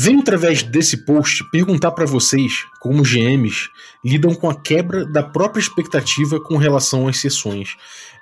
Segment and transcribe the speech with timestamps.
[0.00, 3.68] Venho através desse post perguntar para vocês como GMs
[4.04, 7.70] lidam com a quebra da própria expectativa com relação às sessões.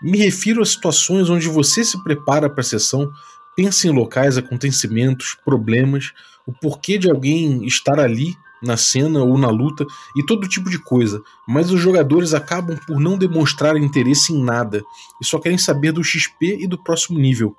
[0.00, 3.12] Me refiro a situações onde você se prepara para a sessão,
[3.54, 6.14] pensa em locais, acontecimentos, problemas,
[6.46, 9.84] o porquê de alguém estar ali na cena ou na luta
[10.16, 14.82] e todo tipo de coisa, mas os jogadores acabam por não demonstrar interesse em nada
[15.20, 17.54] e só querem saber do XP e do próximo nível.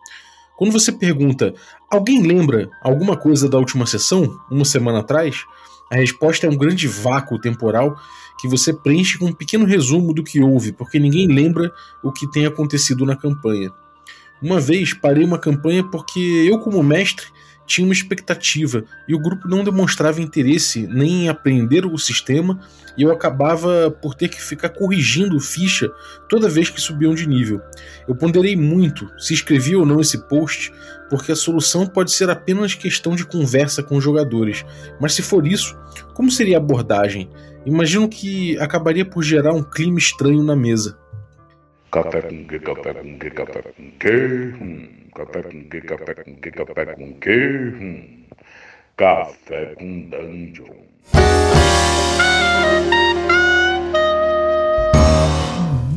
[0.58, 1.54] Quando você pergunta,
[1.88, 5.46] alguém lembra alguma coisa da última sessão, uma semana atrás?
[5.92, 7.96] A resposta é um grande vácuo temporal
[8.42, 11.72] que você preenche com um pequeno resumo do que houve, porque ninguém lembra
[12.04, 13.72] o que tem acontecido na campanha.
[14.42, 17.28] Uma vez parei uma campanha porque eu, como mestre,
[17.68, 22.60] tinha uma expectativa e o grupo não demonstrava interesse nem em aprender o sistema
[22.98, 25.92] e eu acabava por ter que ficar corrigindo ficha
[26.28, 27.62] toda vez que subiam de nível.
[28.08, 30.74] Eu ponderei muito se escrevi ou não esse post,
[31.10, 34.66] porque a solução pode ser apenas questão de conversa com os jogadores,
[35.00, 35.78] mas se for isso,
[36.14, 37.30] como seria a abordagem?
[37.66, 40.98] Imagino que acabaria por gerar um clima estranho na mesa.
[45.18, 48.28] Café com que, café com que, café com que,
[48.96, 50.76] café com dungeon.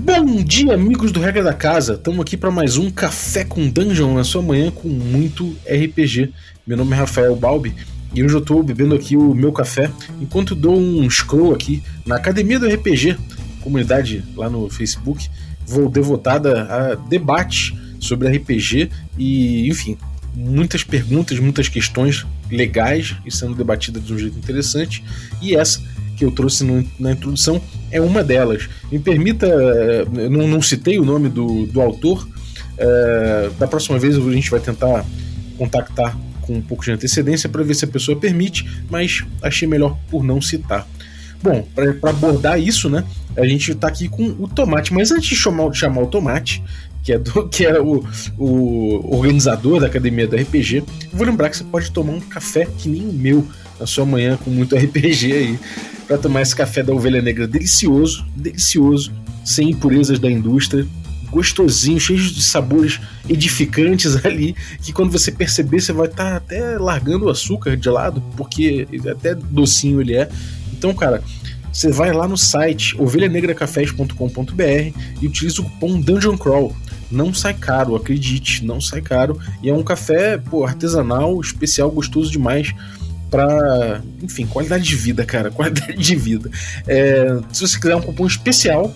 [0.06, 1.96] Bom dia, amigos do Regra da Casa.
[1.96, 6.32] Estamos aqui para mais um Café com Dungeon na sua manhã com muito RPG.
[6.66, 7.74] Meu nome é Rafael Balbi
[8.14, 12.16] e hoje eu estou bebendo aqui o meu café enquanto dou um scroll aqui na
[12.16, 13.18] Academia do RPG,
[13.60, 15.28] comunidade lá no Facebook,
[15.66, 19.96] vou devotada a debate sobre RPG e, enfim,
[20.34, 25.04] muitas perguntas, muitas questões legais e sendo debatidas de um jeito interessante.
[25.40, 25.80] E essa
[26.16, 28.68] que eu trouxe no, na introdução é uma delas.
[28.90, 32.28] Me permita, eh, não, não citei o nome do, do autor,
[32.76, 35.04] é, da próxima vez a gente vai tentar
[35.58, 39.98] contactar com um pouco de antecedência para ver se a pessoa permite, mas achei melhor
[40.10, 40.86] por não citar.
[41.42, 43.04] Bom, para abordar isso, né,
[43.36, 46.62] a gente está aqui com o Tomate, mas antes de chamar, chamar o Tomate,
[47.02, 48.04] que é, do, que é o,
[48.38, 52.88] o organizador da academia do RPG, vou lembrar que você pode tomar um café que
[52.88, 53.46] nem o meu
[53.78, 55.58] na sua manhã com muito RPG aí,
[56.06, 59.12] para tomar esse café da ovelha negra delicioso, delicioso,
[59.44, 60.86] sem impurezas da indústria,
[61.30, 66.78] gostosinho, cheio de sabores edificantes ali, que quando você perceber você vai estar tá até
[66.78, 70.28] largando o açúcar de lado, porque até docinho ele é.
[70.72, 71.22] Então, cara,
[71.72, 76.74] você vai lá no site ovelhanegracafés.com.br e utiliza o cupom Dungeon Crawl.
[77.10, 79.40] Não sai caro, acredite, não sai caro.
[79.62, 82.72] E é um café pô, artesanal, especial, gostoso demais
[83.30, 86.50] para, enfim, qualidade de vida, cara, qualidade de vida.
[86.86, 88.94] É, se você quiser um cupom especial,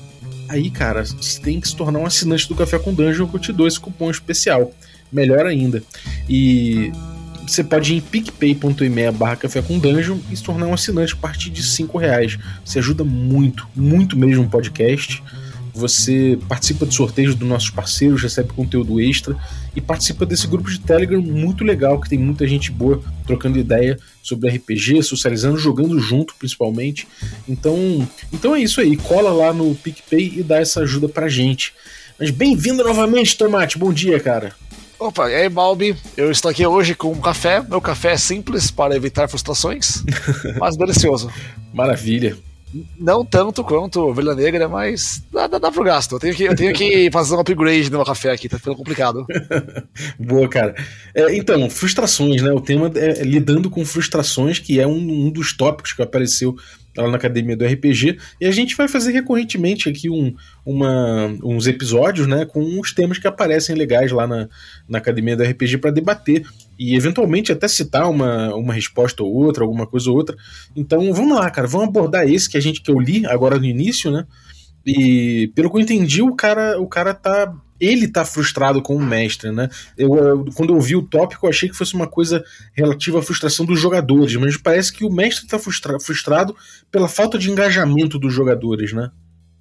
[0.48, 3.40] aí, cara, você tem que se tornar um assinante do Café com Dungeon que eu
[3.40, 4.72] te dou esse cupom especial.
[5.12, 5.82] Melhor ainda.
[6.28, 6.90] E
[7.46, 11.16] você pode ir em picpay.me barra café com dungeon e se tornar um assinante a
[11.16, 12.38] partir de 5 reais.
[12.64, 15.22] Você ajuda muito, muito mesmo o podcast.
[15.74, 19.36] Você participa de sorteios dos nossos parceiros, recebe conteúdo extra
[19.74, 23.98] e participa desse grupo de Telegram muito legal, que tem muita gente boa trocando ideia
[24.22, 27.08] sobre RPG, socializando, jogando junto, principalmente.
[27.48, 28.96] Então, então é isso aí.
[28.96, 31.74] Cola lá no PicPay e dá essa ajuda pra gente.
[32.20, 33.76] Mas bem-vindo novamente, Tomate.
[33.76, 34.54] Bom dia, cara.
[34.96, 35.96] Opa, e aí, Balbi?
[36.16, 37.60] Eu estou aqui hoje com um café.
[37.60, 40.04] Meu café é simples para evitar frustrações,
[40.60, 41.32] mas delicioso.
[41.72, 42.36] Maravilha.
[42.98, 46.16] Não tanto quanto Ovelha Negra, mas dá, dá, dá pro gasto.
[46.16, 48.76] Eu tenho, que, eu tenho que fazer um upgrade no meu café aqui, tá ficando
[48.76, 49.26] complicado.
[50.18, 50.74] Boa, cara.
[51.14, 52.52] É, então, frustrações, né?
[52.52, 56.56] O tema é lidando com frustrações, que é um, um dos tópicos que apareceu
[56.96, 61.66] lá na Academia do RPG, e a gente vai fazer recorrentemente aqui um, uma, uns
[61.66, 64.48] episódios, né, com os temas que aparecem legais lá na,
[64.88, 66.44] na Academia do RPG para debater
[66.78, 70.36] e eventualmente até citar uma, uma resposta ou outra, alguma coisa ou outra.
[70.74, 73.64] Então vamos lá, cara, vamos abordar esse que a gente que eu li agora no
[73.64, 74.26] início, né?
[74.86, 79.02] E pelo que eu entendi, o cara, o cara tá ele tá frustrado com o
[79.02, 79.68] mestre, né?
[79.96, 83.22] Eu, eu, quando eu vi o tópico, eu achei que fosse uma coisa relativa à
[83.22, 86.54] frustração dos jogadores, mas parece que o mestre tá frustra frustrado
[86.90, 89.10] pela falta de engajamento dos jogadores, né?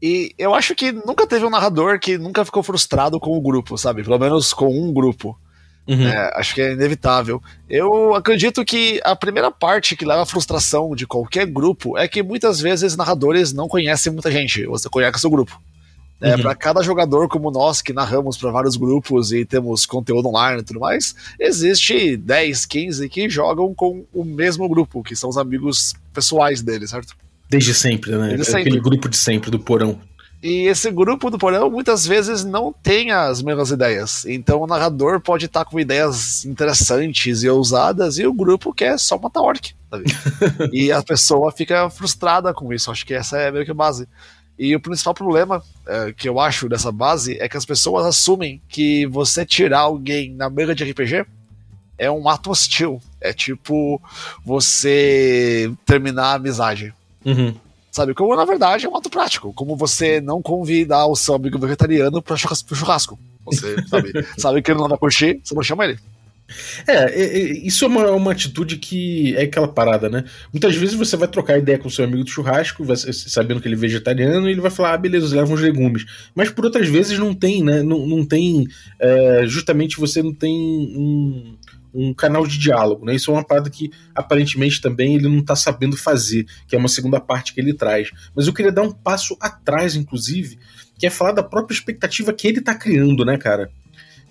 [0.01, 3.77] E eu acho que nunca teve um narrador que nunca ficou frustrado com o grupo,
[3.77, 4.03] sabe?
[4.03, 5.37] Pelo menos com um grupo.
[5.87, 6.07] Uhum.
[6.07, 7.41] É, acho que é inevitável.
[7.69, 12.23] Eu acredito que a primeira parte que leva à frustração de qualquer grupo é que
[12.23, 14.65] muitas vezes narradores não conhecem muita gente.
[14.65, 15.61] Você conhece o seu grupo.
[16.21, 16.41] É, uhum.
[16.41, 20.63] Para cada jogador como nós, que narramos para vários grupos e temos conteúdo online e
[20.63, 25.93] tudo mais, existe 10, 15 que jogam com o mesmo grupo, que são os amigos
[26.13, 27.13] pessoais deles, certo?
[27.49, 28.29] Desde sempre, né?
[28.29, 28.61] Desde sempre.
[28.61, 29.99] Aquele grupo de sempre, do porão.
[30.43, 34.25] E esse grupo do porão muitas vezes não tem as mesmas ideias.
[34.25, 39.17] Então o narrador pode estar com ideias interessantes e ousadas e o grupo quer só
[39.17, 39.73] matar orc.
[40.73, 42.91] e a pessoa fica frustrada com isso.
[42.91, 44.05] Acho que essa é meio que a base.
[44.59, 48.61] E o principal problema é, que eu acho dessa base é que as pessoas assumem
[48.67, 51.25] que você tirar alguém na mesa de RPG
[51.97, 53.01] é um ato hostil.
[53.21, 54.01] É tipo
[54.43, 56.93] você terminar a amizade.
[57.25, 57.55] Uhum.
[57.93, 58.15] Sabe?
[58.15, 59.53] Como na verdade é um ato prático.
[59.53, 63.19] Como você não convidar o seu amigo vegetariano para churrasco.
[63.45, 65.99] Você sabe, sabe que ele não vai curtir, você não chama ele.
[66.87, 67.19] É,
[67.65, 70.25] isso é uma, uma atitude que é aquela parada, né?
[70.51, 73.79] Muitas vezes você vai trocar ideia com seu amigo do churrasco, sabendo que ele é
[73.79, 76.03] vegetariano, e ele vai falar, ah, beleza, leva uns legumes.
[76.35, 77.81] Mas por outras vezes não tem, né?
[77.81, 78.67] Não, não tem.
[78.99, 81.55] É, justamente você não tem um,
[81.93, 83.15] um canal de diálogo, né?
[83.15, 86.89] Isso é uma parada que aparentemente também ele não está sabendo fazer, que é uma
[86.89, 88.09] segunda parte que ele traz.
[88.35, 90.57] Mas eu queria dar um passo atrás, inclusive,
[90.97, 93.69] que é falar da própria expectativa que ele está criando, né, cara?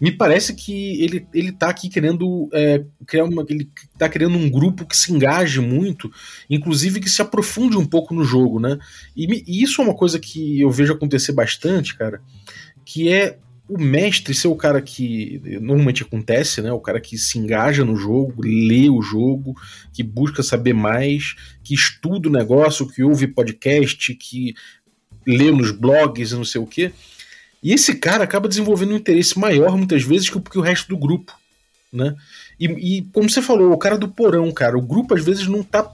[0.00, 3.44] Me parece que ele, ele tá aqui querendo é, criar uma.
[3.48, 6.10] Ele tá criando um grupo que se engaje muito,
[6.50, 8.78] inclusive que se aprofunde um pouco no jogo, né?
[9.16, 12.20] E, e isso é uma coisa que eu vejo acontecer bastante, cara,
[12.84, 13.38] que é
[13.68, 16.72] o mestre ser o cara que normalmente acontece, né?
[16.72, 19.56] O cara que se engaja no jogo, lê o jogo,
[19.92, 24.54] que busca saber mais, que estuda o negócio, que ouve podcast, que
[25.26, 26.92] lê nos blogs e não sei o quê.
[27.62, 30.88] E esse cara acaba desenvolvendo um interesse maior muitas vezes que o, que o resto
[30.88, 31.32] do grupo,
[31.92, 32.16] né?
[32.58, 35.62] E, e, como você falou, o cara do porão, cara, o grupo às vezes não
[35.62, 35.90] tá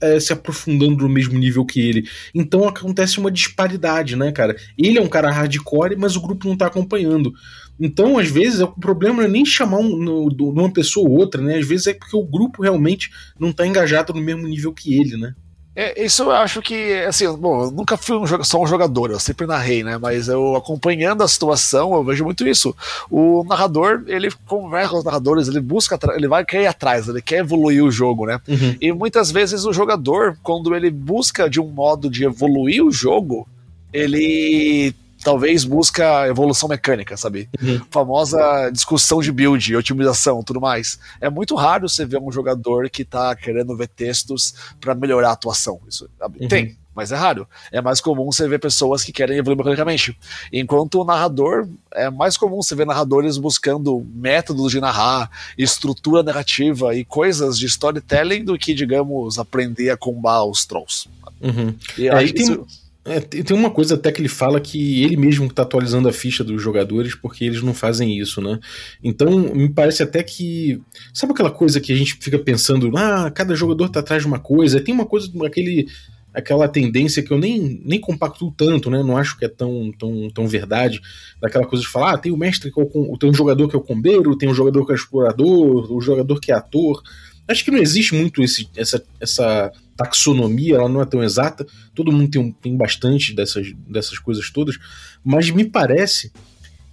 [0.00, 2.08] é, se aprofundando no mesmo nível que ele.
[2.34, 4.56] Então acontece uma disparidade, né, cara?
[4.76, 7.32] Ele é um cara hardcore, mas o grupo não tá acompanhando.
[7.78, 11.42] Então, às vezes, o problema não é nem chamar um, no, uma pessoa ou outra,
[11.42, 11.58] né?
[11.58, 15.16] Às vezes é porque o grupo realmente não tá engajado no mesmo nível que ele,
[15.16, 15.34] né?
[15.76, 19.20] É, isso eu acho que, assim, bom, eu nunca fui um, só um jogador, eu
[19.20, 19.98] sempre narrei, né?
[19.98, 22.74] Mas eu acompanhando a situação, eu vejo muito isso.
[23.10, 27.20] O narrador, ele conversa com os narradores, ele busca, ele vai querer ir atrás, ele
[27.20, 28.40] quer evoluir o jogo, né?
[28.48, 28.76] Uhum.
[28.80, 33.46] E muitas vezes o jogador, quando ele busca de um modo de evoluir o jogo,
[33.92, 34.94] ele
[35.26, 37.48] talvez busca evolução mecânica, sabe?
[37.60, 37.80] Uhum.
[37.90, 41.00] Famosa discussão de build, otimização, tudo mais.
[41.20, 45.32] É muito raro você ver um jogador que tá querendo ver textos para melhorar a
[45.32, 45.80] atuação.
[45.88, 46.46] Isso uhum.
[46.46, 47.48] tem, mas é raro.
[47.72, 50.16] É mais comum você ver pessoas que querem evoluir mecanicamente.
[50.52, 56.94] Enquanto o narrador, é mais comum você ver narradores buscando métodos de narrar, estrutura narrativa
[56.94, 61.08] e coisas de storytelling do que, digamos, aprender a combar os trolls.
[61.40, 61.74] Uhum.
[61.98, 62.44] E aí, tem...
[62.44, 66.12] Isso é, tem uma coisa até que ele fala que ele mesmo está atualizando a
[66.12, 68.58] ficha dos jogadores porque eles não fazem isso, né?
[69.02, 70.80] Então me parece até que.
[71.14, 74.40] Sabe aquela coisa que a gente fica pensando, ah, cada jogador tá atrás de uma
[74.40, 74.80] coisa?
[74.80, 75.86] Tem uma coisa, aquele,
[76.34, 79.00] aquela tendência que eu nem, nem compactuo tanto, né?
[79.04, 81.00] Não acho que é tão, tão, tão verdade.
[81.40, 83.76] Daquela coisa de falar, ah, tem o mestre que é o, tem um jogador que
[83.76, 87.02] é o combeiro, tem um jogador que é o explorador, o jogador que é ator.
[87.46, 92.12] Acho que não existe muito esse, essa, essa taxonomia, ela não é tão exata, todo
[92.12, 94.76] mundo tem, um, tem bastante dessas, dessas coisas todas,
[95.24, 96.32] mas me parece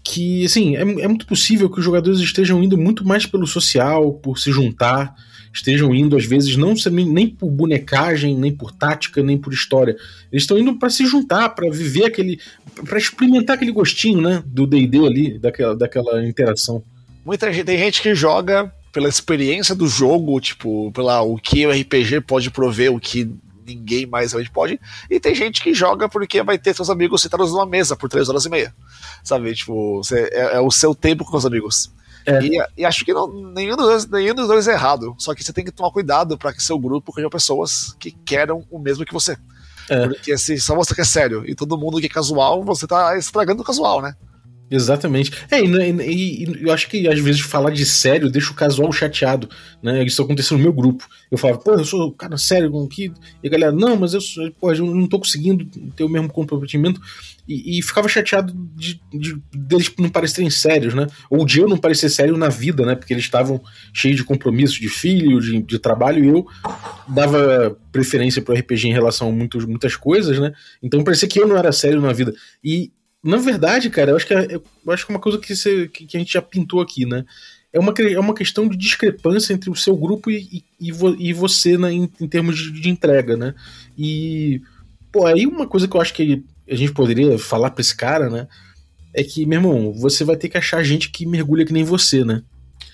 [0.03, 4.13] que, assim, é, é muito possível que os jogadores estejam indo muito mais pelo social,
[4.13, 5.15] por se juntar,
[5.53, 6.73] estejam indo às vezes não
[7.11, 9.95] nem por bonecagem, nem por tática, nem por história.
[10.31, 12.39] Eles estão indo para se juntar, para viver aquele,
[12.85, 16.83] para experimentar aquele gostinho, né, do D&D ali, daquela, daquela interação.
[17.23, 21.71] Muita gente tem gente que joga pela experiência do jogo, tipo, pela o que o
[21.71, 24.79] RPG pode prover, o que ninguém mais realmente pode.
[25.09, 28.29] E tem gente que joga porque vai ter seus amigos sentados numa mesa por três
[28.29, 28.73] horas e meia.
[29.23, 29.53] Sabe?
[29.55, 31.91] Tipo, você, é, é o seu tempo com os amigos.
[32.23, 32.39] É.
[32.41, 35.15] E, e, acho que não, nenhum, dos dois, nenhum dos dois é errado.
[35.17, 38.63] Só que você tem que tomar cuidado para que seu grupo tenha pessoas que queiram
[38.69, 39.35] o mesmo que você.
[39.89, 40.07] É.
[40.07, 43.63] Porque se só você quer sério e todo mundo que é casual, você tá estragando
[43.63, 44.15] o casual, né?
[44.73, 45.31] Exatamente.
[45.51, 48.91] É, e, e, e, eu acho que às vezes falar de sério deixa o casual
[48.91, 49.47] chateado,
[49.83, 50.03] né?
[50.03, 51.07] Isso aconteceu no meu grupo.
[51.29, 53.11] Eu falava, pô, eu sou cara sério com que.
[53.43, 54.19] E a galera, não, mas eu,
[54.59, 55.63] pô, eu não tô conseguindo
[55.95, 56.99] ter o mesmo comprometimento.
[57.47, 61.05] E, e ficava chateado de, de, deles não parecerem sérios, né?
[61.29, 62.95] Ou de eu não parecer sério na vida, né?
[62.95, 63.61] Porque eles estavam
[63.93, 66.47] cheios de compromisso, de filho, de, de trabalho, e eu
[67.07, 70.51] dava preferência pro RPG em relação a muitos, muitas coisas, né?
[70.81, 72.33] Então parecia que eu não era sério na vida.
[72.63, 72.91] E
[73.23, 75.87] na verdade, cara, eu acho que é, eu acho que é uma coisa que, você,
[75.87, 77.23] que, a gente já pintou aqui, né?
[77.71, 81.77] É uma, é uma questão de discrepância entre o seu grupo e, e, e você
[81.77, 83.55] né, em, em termos de, de, entrega, né?
[83.97, 84.61] E,
[85.11, 88.29] pô, aí uma coisa que eu acho que a gente poderia falar pra esse cara,
[88.29, 88.47] né?
[89.13, 92.25] É que, meu irmão, você vai ter que achar gente que mergulha que nem você,
[92.25, 92.43] né?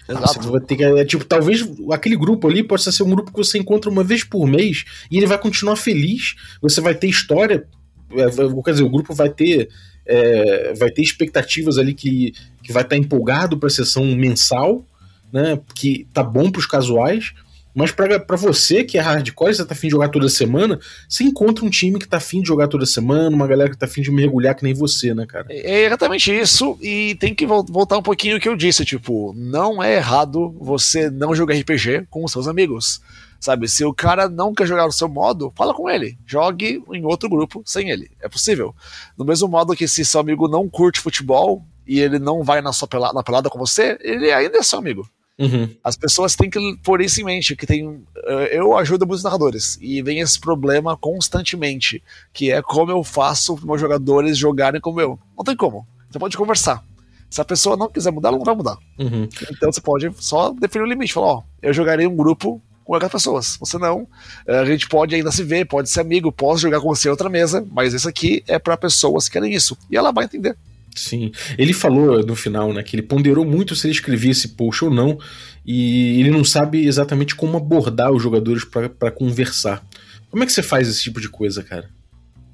[0.07, 0.43] Exato.
[0.43, 0.83] Você vai ter que.
[0.83, 4.24] É, tipo, talvez aquele grupo ali possa ser um grupo que você encontra uma vez
[4.24, 6.36] por mês e ele vai continuar feliz.
[6.62, 7.67] Você vai ter história
[8.12, 9.69] é, quer dizer, o grupo vai ter
[10.09, 14.83] é, vai ter expectativas ali que, que vai estar tá empolgado para a sessão mensal,
[15.31, 15.59] né?
[15.75, 17.31] Que tá bom para os casuais,
[17.75, 21.63] mas para você que é hardcore, você tá afim de jogar toda semana, você encontra
[21.63, 24.11] um time que tá afim de jogar toda semana, uma galera que tá afim de
[24.11, 25.45] mergulhar que nem você, né, cara?
[25.49, 29.33] É, é exatamente isso, e tem que voltar um pouquinho o que eu disse, tipo,
[29.37, 32.99] não é errado você não jogar RPG com os seus amigos.
[33.39, 36.17] Sabe, se o cara não quer jogar no seu modo, fala com ele.
[36.25, 38.12] Jogue em outro grupo sem ele.
[38.19, 38.75] É possível.
[39.17, 42.74] Do mesmo modo que se seu amigo não curte futebol e ele não vai na
[42.74, 45.10] sua pelada, na pelada com você, ele ainda é seu amigo.
[45.39, 45.74] Uhum.
[45.81, 48.03] As pessoas têm que pôr isso em mente, que tem.
[48.25, 52.03] Eh, eu ajudo muitos narradores e vem esse problema constantemente,
[52.34, 55.17] que é como eu faço para meus jogadores jogarem como eu.
[55.38, 55.88] Não tem como.
[56.12, 56.84] Você pode conversar.
[57.29, 58.77] Se a pessoa não quiser mudar, ela não vai mudar.
[59.00, 59.29] Uhum.
[59.50, 61.13] Então você pode só definir o limite.
[61.13, 63.55] Falar, ó, eu jogarei um grupo com outras pessoas.
[63.60, 64.08] Você não.
[64.48, 67.12] Eh, a gente pode ainda se ver, pode ser amigo, posso jogar com você em
[67.12, 69.77] outra mesa, mas esse aqui é para pessoas que querem isso.
[69.91, 70.58] E ela vai entender.
[70.96, 71.31] Sim.
[71.55, 74.89] Ele falou no final, né, que ele ponderou muito se ele escrevia esse post ou
[74.89, 75.19] não,
[75.63, 79.86] e ele não sabe exatamente como abordar os jogadores para conversar.
[80.31, 81.88] Como é que você faz esse tipo de coisa, cara?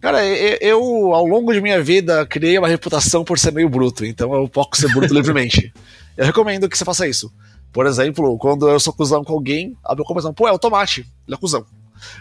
[0.02, 4.34] Cara, eu, ao longo de minha vida, criei uma reputação por ser meio bruto, então
[4.34, 5.74] eu posso ser bruto livremente.
[6.18, 7.32] Eu recomendo que você faça isso.
[7.76, 11.02] Por exemplo, quando eu sou cuzão com alguém, a minha conversa, pô, é o tomate,
[11.28, 11.66] ele é cuzão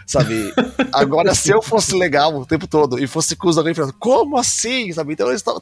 [0.05, 0.53] sabe?
[0.91, 4.91] Agora, se eu fosse legal o tempo todo e fosse cuzão alguém falando, como assim,
[4.91, 5.13] sabe?
[5.13, 5.61] Então estão,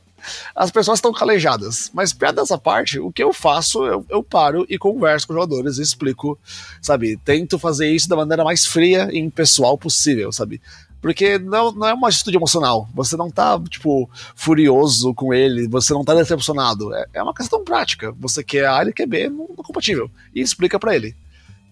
[0.56, 1.92] as pessoas estão calejadas.
[1.94, 5.40] Mas perto dessa parte, o que eu faço, eu, eu paro e converso com os
[5.40, 6.40] jogadores, explico,
[6.82, 7.18] sabe?
[7.18, 10.62] Tento fazer isso da maneira mais fria e impessoal possível, sabe?
[11.04, 12.88] Porque não, não é uma atitude emocional.
[12.96, 16.96] Você não tá, tipo, furioso com ele, você não tá decepcionado.
[16.96, 18.16] É, é uma questão prática.
[18.22, 20.10] Você quer A, ele quer B, não, não é compatível.
[20.34, 21.14] E explica para ele.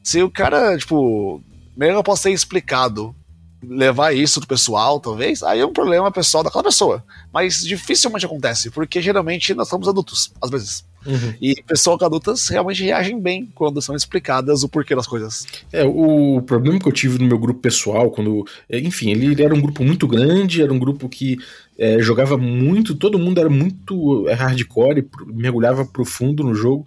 [0.03, 1.41] Se o cara, tipo,
[1.77, 3.15] mesmo posso ter explicado,
[3.63, 7.03] levar isso do pessoal, talvez, aí é um problema pessoal daquela pessoa.
[7.31, 10.85] Mas dificilmente acontece, porque geralmente nós somos adultos, às vezes.
[11.05, 11.33] Uhum.
[11.41, 15.47] E pessoas adultas realmente reagem bem quando são explicadas o porquê das coisas.
[15.71, 18.45] É, o problema que eu tive no meu grupo pessoal, quando.
[18.69, 21.37] É, enfim, ele era um grupo muito grande, era um grupo que
[21.77, 26.85] é, jogava muito, todo mundo era muito é, hardcore, mergulhava profundo no jogo.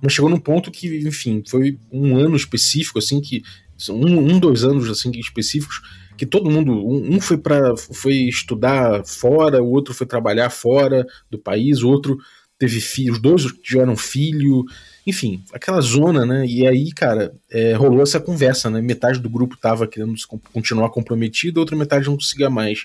[0.00, 3.44] Mas chegou num ponto que, enfim, foi um ano específico, assim, que
[3.88, 5.80] um, um dois anos assim específicos
[6.22, 11.36] que todo mundo um, foi para foi estudar fora, o outro foi trabalhar fora do
[11.36, 12.16] país, o outro
[12.56, 14.64] teve filhos, os dois tiveram filho,
[15.04, 16.46] enfim, aquela zona, né?
[16.46, 18.80] E aí, cara, é, rolou essa conversa, né?
[18.80, 20.14] Metade do grupo tava querendo
[20.52, 22.84] continuar comprometido, a outra metade não conseguia mais.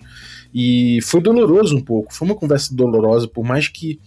[0.51, 4.00] E foi doloroso um pouco, foi uma conversa dolorosa, por mais que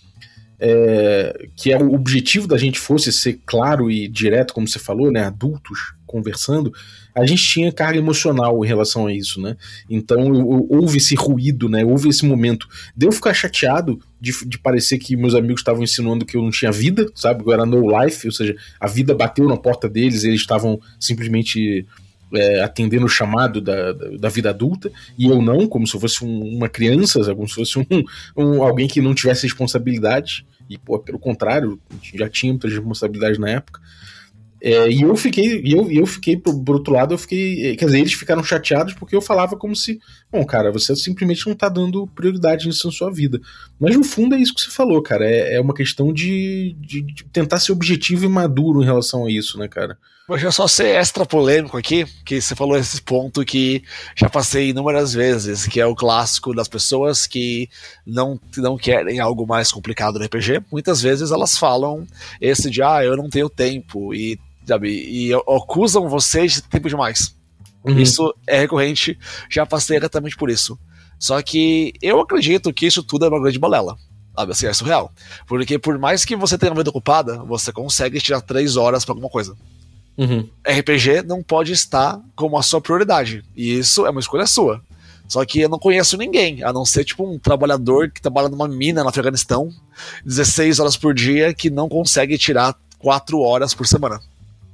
[0.58, 5.12] é, que é o objetivo da gente fosse ser claro e direto, como você falou,
[5.12, 5.22] né?
[5.22, 6.72] Adultos conversando,
[7.14, 9.56] a gente tinha carga emocional em relação a isso, né?
[9.88, 10.32] Então
[10.68, 11.84] houve esse ruído, né?
[11.84, 16.26] Houve esse momento de eu ficar chateado de, de parecer que meus amigos estavam ensinando
[16.26, 17.44] que eu não tinha vida, sabe?
[17.46, 21.86] Eu era no life, ou seja, a vida bateu na porta deles, eles estavam simplesmente
[22.34, 26.24] é, atendendo o chamado da, da, vida adulta, e eu não, como se eu fosse
[26.24, 27.84] um, uma criança, como se fosse um,
[28.36, 31.80] um, alguém que não tivesse responsabilidade, e pô, pelo contrário,
[32.14, 33.80] já tinha muitas responsabilidades na época.
[34.62, 37.74] É, e eu fiquei, e eu, eu fiquei por, outro lado, eu fiquei.
[37.76, 39.98] Quer dizer, eles ficaram chateados porque eu falava como se,
[40.30, 43.40] bom, cara, você simplesmente não tá dando prioridade nisso na sua vida.
[43.78, 45.24] Mas no fundo é isso que você falou, cara.
[45.24, 49.30] É, é uma questão de, de, de, tentar ser objetivo e maduro em relação a
[49.30, 49.96] isso, né, cara?
[50.28, 53.82] Deixa eu só ser extra polêmico aqui, que você falou esse ponto que
[54.14, 57.68] já passei inúmeras vezes, que é o clássico das pessoas que
[58.06, 60.62] não, não querem algo mais complicado no RPG.
[60.70, 62.06] Muitas vezes elas falam
[62.40, 64.38] esse de, ah, eu não tenho tempo, e
[64.70, 64.88] sabe?
[64.88, 67.36] E acusam vocês de tempo demais.
[67.84, 67.98] Uhum.
[67.98, 69.18] Isso é recorrente,
[69.50, 70.78] já passei exatamente por isso.
[71.18, 73.96] Só que eu acredito que isso tudo é uma grande balela.
[74.34, 75.12] Sabe, assim, é surreal.
[75.46, 79.12] Porque por mais que você tenha uma vida ocupada, você consegue tirar três horas para
[79.12, 79.54] alguma coisa.
[80.16, 80.48] Uhum.
[80.66, 83.44] RPG não pode estar como a sua prioridade.
[83.56, 84.80] E isso é uma escolha sua.
[85.28, 88.66] Só que eu não conheço ninguém, a não ser tipo um trabalhador que trabalha numa
[88.66, 89.70] mina no Afeganistão,
[90.24, 94.20] 16 horas por dia, que não consegue tirar 4 horas por semana.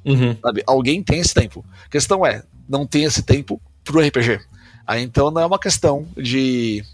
[0.06, 0.36] Uhum.
[0.40, 0.62] Sabe?
[0.66, 1.64] Alguém tem esse tempo.
[1.84, 4.40] A questão é, não tem esse tempo pro RPG.
[4.86, 6.84] Aí então não é uma questão de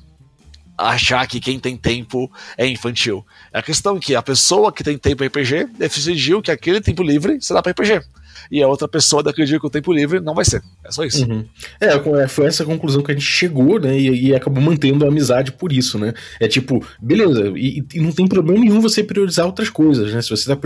[0.77, 3.25] achar que quem tem tempo é infantil.
[3.53, 7.39] É a questão que a pessoa que tem tempo RPG decidiu que aquele tempo livre
[7.41, 8.03] será para RPG.
[8.51, 10.63] E a outra pessoa daquele que o tempo livre não vai ser.
[10.85, 11.29] É só isso.
[11.29, 11.45] Uhum.
[11.81, 11.89] É,
[12.23, 13.99] é, foi essa conclusão que a gente chegou, né?
[13.99, 16.15] E, e acabou mantendo a amizade por isso, né?
[16.41, 20.23] É tipo, beleza, e, e, não tem problema nenhum você priorizar outras coisas, né?
[20.23, 20.57] Se você tá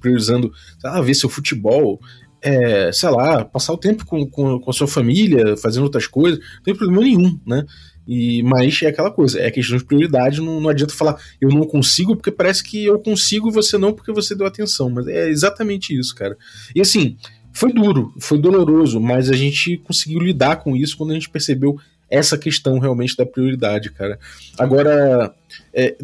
[0.00, 2.00] priorizando, sei lá, ver seu futebol,
[2.42, 6.38] é, sei lá, passar o tempo com, com, com a sua família, fazendo outras coisas,
[6.38, 7.64] não tem problema nenhum, né?
[8.06, 11.66] E, mas é aquela coisa, é questão de prioridade, não, não adianta falar eu não
[11.66, 14.88] consigo porque parece que eu consigo e você não porque você deu atenção.
[14.90, 16.36] Mas é exatamente isso, cara.
[16.74, 17.16] E assim,
[17.52, 21.78] foi duro, foi doloroso, mas a gente conseguiu lidar com isso quando a gente percebeu
[22.08, 24.18] essa questão realmente da prioridade, cara.
[24.58, 25.34] Agora,
[25.74, 25.96] é,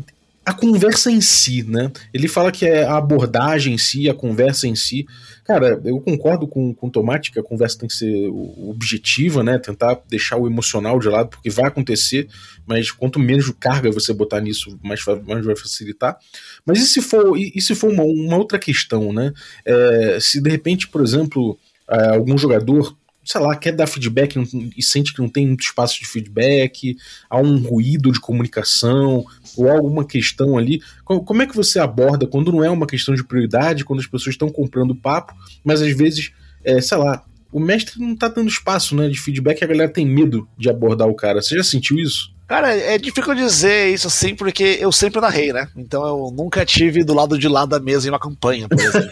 [0.45, 1.91] a conversa em si, né?
[2.13, 5.07] Ele fala que é a abordagem em si, a conversa em si.
[5.45, 8.29] Cara, eu concordo com, com o Tomate que a conversa tem que ser
[8.69, 9.59] objetiva, né?
[9.59, 12.29] Tentar deixar o emocional de lado, porque vai acontecer,
[12.65, 16.17] mas quanto menos carga você botar nisso, mais, mais vai facilitar.
[16.65, 19.33] Mas e se for, e, e se for uma, uma outra questão, né?
[19.65, 21.59] É, se de repente, por exemplo,
[21.91, 24.37] é, algum jogador sei lá, quer dar feedback
[24.77, 26.97] e sente que não tem muito espaço de feedback,
[27.31, 29.25] há um ruído de comunicação,
[29.57, 30.83] ou alguma questão ali.
[31.05, 34.35] Como é que você aborda quando não é uma questão de prioridade, quando as pessoas
[34.35, 36.33] estão comprando papo, mas às vezes,
[36.65, 39.91] é, sei lá, o mestre não tá dando espaço né, de feedback e a galera
[39.91, 41.43] tem medo de abordar o cara.
[41.43, 42.33] Você já sentiu isso?
[42.49, 45.69] Cara, é difícil dizer isso assim, porque eu sempre narrei, né?
[45.77, 49.11] Então eu nunca tive do lado de lá da mesa em uma campanha, por exemplo.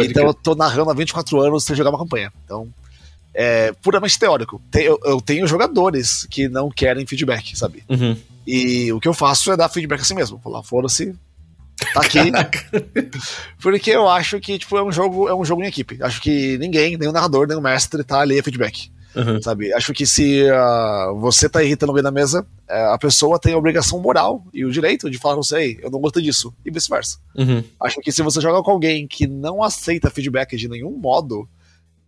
[0.04, 2.32] então eu tô narrando há 24 anos sem jogar uma campanha.
[2.44, 2.68] Então
[3.34, 4.60] é puramente teórico.
[4.74, 7.84] Eu, eu tenho jogadores que não querem feedback, sabe?
[7.88, 8.16] Uhum.
[8.46, 10.40] E o que eu faço é dar feedback assim mesmo.
[10.42, 11.14] Falar, foda-se,
[11.94, 12.18] tá aqui.
[13.60, 15.98] Porque eu acho que, tipo, é um jogo, é um jogo em equipe.
[16.02, 18.90] Acho que ninguém, nem o narrador, nem o mestre, tá ali a feedback.
[19.14, 19.42] Uhum.
[19.42, 19.72] Sabe?
[19.72, 23.58] Acho que se uh, você tá irritando alguém na mesa, uh, a pessoa tem a
[23.58, 27.18] obrigação moral e o direito de falar com você, eu não gosto disso, e vice-versa.
[27.36, 27.62] Uhum.
[27.82, 31.48] Acho que se você joga com alguém que não aceita feedback de nenhum modo,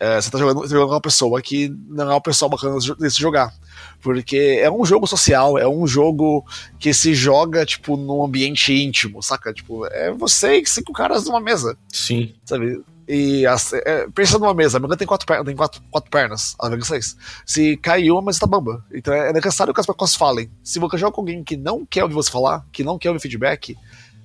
[0.02, 3.10] é, você tá jogando, jogando com uma pessoa que não é uma pessoa bacana de
[3.10, 3.54] se jogar.
[4.00, 6.44] Porque é um jogo social, é um jogo
[6.76, 9.54] que se joga, tipo, num ambiente íntimo, saca?
[9.54, 11.78] Tipo, é você e cinco caras numa mesa.
[11.88, 12.34] Sim.
[12.44, 12.82] Sabe?
[13.06, 13.44] E
[13.84, 16.84] é, pensa numa mesa, a mesa tem quatro, pernas, tem quatro, quatro pernas, a mesa
[16.84, 17.16] seis.
[17.46, 18.84] Se cai uma, a mesa tá bamba.
[18.92, 20.50] Então é necessário que as pessoas falem.
[20.64, 23.20] Se você joga com alguém que não quer ouvir você falar, que não quer ouvir
[23.20, 23.76] feedback,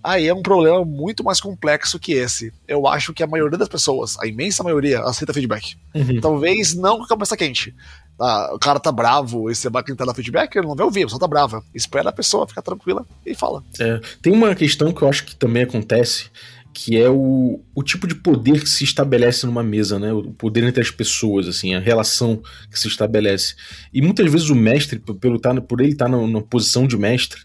[0.04, 2.54] aí é um problema muito mais complexo que esse.
[2.68, 5.75] Eu acho que a maioria das pessoas, a imensa maioria, aceita feedback.
[5.94, 6.20] Uhum.
[6.22, 7.74] Talvez não com a cabeça quente.
[8.20, 11.08] Ah, o cara tá bravo e você vai tentar dar feedback, ele não vai ouvir,
[11.10, 11.63] só tá brava.
[11.74, 13.63] Espera a pessoa ficar tranquila e fala.
[13.80, 16.32] É, tem uma questão que eu acho que também acontece,
[16.74, 20.13] que é o, o tipo de poder que se estabelece numa mesa, né?
[20.13, 23.56] O poder entre as pessoas, assim, a relação que se estabelece.
[23.93, 26.98] E muitas vezes o mestre, pelo tá, por ele estar tá na, na posição de
[26.98, 27.41] mestre,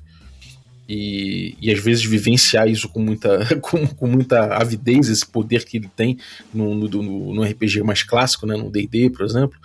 [0.95, 5.79] e, e às vezes vivenciar isso com muita, com, com muita avidez, esse poder que
[5.79, 6.19] ele tem
[6.53, 9.59] no, no, no RPG mais clássico, né, no D&D, por exemplo,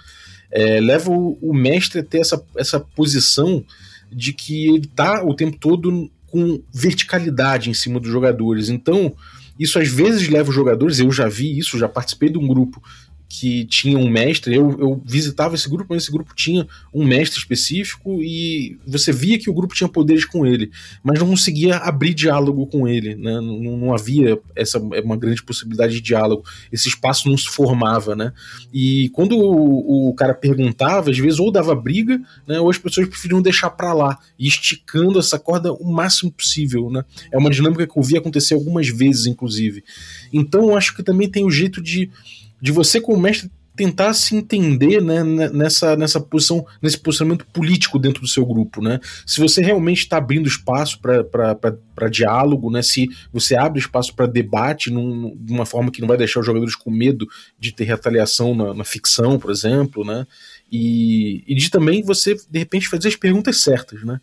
[0.49, 3.63] é, leva o, o, mestre a ter essa, essa posição
[4.09, 8.69] de que ele está o tempo todo com verticalidade em cima dos jogadores.
[8.69, 9.13] Então,
[9.59, 12.81] isso às vezes leva os jogadores, eu já vi isso, já participei de um grupo
[13.29, 14.55] que tinha um mestre.
[14.55, 19.37] Eu, eu visitava esse grupo, mas esse grupo tinha um mestre específico e você via
[19.37, 20.71] que o grupo tinha poderes com ele,
[21.03, 23.15] mas não conseguia abrir diálogo com ele.
[23.15, 23.33] Né?
[23.33, 26.43] Não, não havia essa uma grande possibilidade de diálogo.
[26.71, 28.31] Esse espaço não se formava, né?
[28.73, 32.59] E quando o, o cara perguntava, às vezes ou dava briga, né?
[32.59, 37.03] Ou as pessoas preferiam deixar para lá, e esticando essa corda o máximo possível, né?
[37.31, 39.83] É uma dinâmica que eu vi acontecer algumas vezes, inclusive.
[40.31, 42.09] Então, eu acho que também tem o jeito de
[42.61, 48.21] de você como mestre tentar se entender né, nessa, nessa posição, nesse posicionamento político dentro
[48.21, 48.99] do seu grupo, né?
[49.23, 52.81] Se você realmente está abrindo espaço para diálogo, né?
[52.81, 56.45] Se você abre espaço para debate num, de uma forma que não vai deixar os
[56.45, 57.27] jogadores com medo
[57.59, 60.25] de ter retaliação na, na ficção, por exemplo, né?
[60.71, 64.19] E, e de também você, de repente, fazer as perguntas certas, né?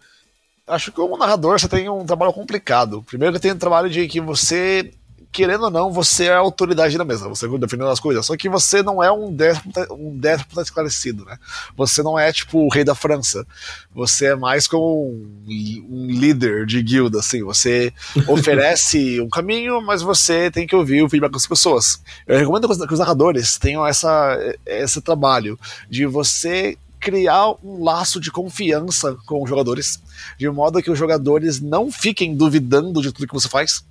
[0.67, 3.05] Acho que como narrador você tem um trabalho complicado.
[3.05, 4.91] Primeiro que tem o trabalho de que você
[5.35, 8.25] querendo ou não, você é a autoridade da mesa, você defendendo as coisas.
[8.25, 11.37] Só que você não é um déspota, um déspota esclarecido, né?
[11.77, 13.45] Você não é tipo o rei da França.
[13.93, 17.43] Você é mais como um, um líder de guilda, assim.
[17.43, 17.93] Você
[18.29, 22.01] oferece um caminho, mas você tem que ouvir o feedback das pessoas.
[22.29, 25.59] Eu recomendo que os narradores tenham essa, esse trabalho
[25.91, 30.01] de você criar um laço de confiança com os jogadores,
[30.39, 33.85] de modo que os jogadores não fiquem duvidando de tudo que você faz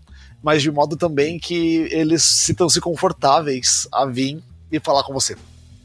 [0.43, 5.37] mas de modo também que eles sintam-se confortáveis a vir e falar com você.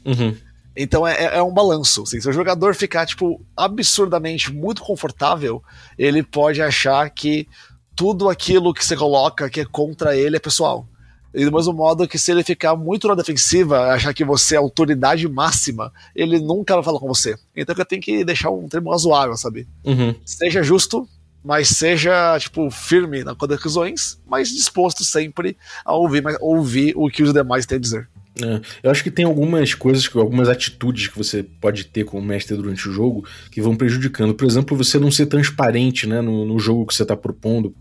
[0.05, 0.35] Uhum.
[0.75, 2.03] Então é, é, um balanço.
[2.03, 5.63] Assim, se o jogador ficar, tipo, absurdamente muito confortável,
[5.97, 7.47] ele pode achar que
[7.95, 10.85] tudo aquilo que você coloca que é contra ele é pessoal.
[11.33, 14.57] E do mesmo modo que se ele ficar muito na defensiva, achar que você é
[14.57, 17.35] autoridade máxima, ele nunca vai falar com você.
[17.55, 19.67] Então eu tenho que deixar um termo razoável, sabe?
[19.85, 20.15] Uhum.
[20.25, 21.07] Seja justo,
[21.43, 27.33] mas seja, tipo, firme nas decisões, mas disposto sempre a ouvir, ouvir o que os
[27.33, 28.09] demais têm a dizer.
[28.41, 32.55] É, eu acho que tem algumas coisas, algumas atitudes que você pode ter como mestre
[32.55, 34.33] durante o jogo que vão prejudicando.
[34.33, 37.75] Por exemplo, você não ser transparente né, no, no jogo que você está propondo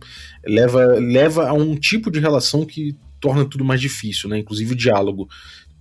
[0.44, 4.38] leva, leva a um tipo de relação que torna tudo mais difícil, né?
[4.38, 5.28] inclusive o diálogo.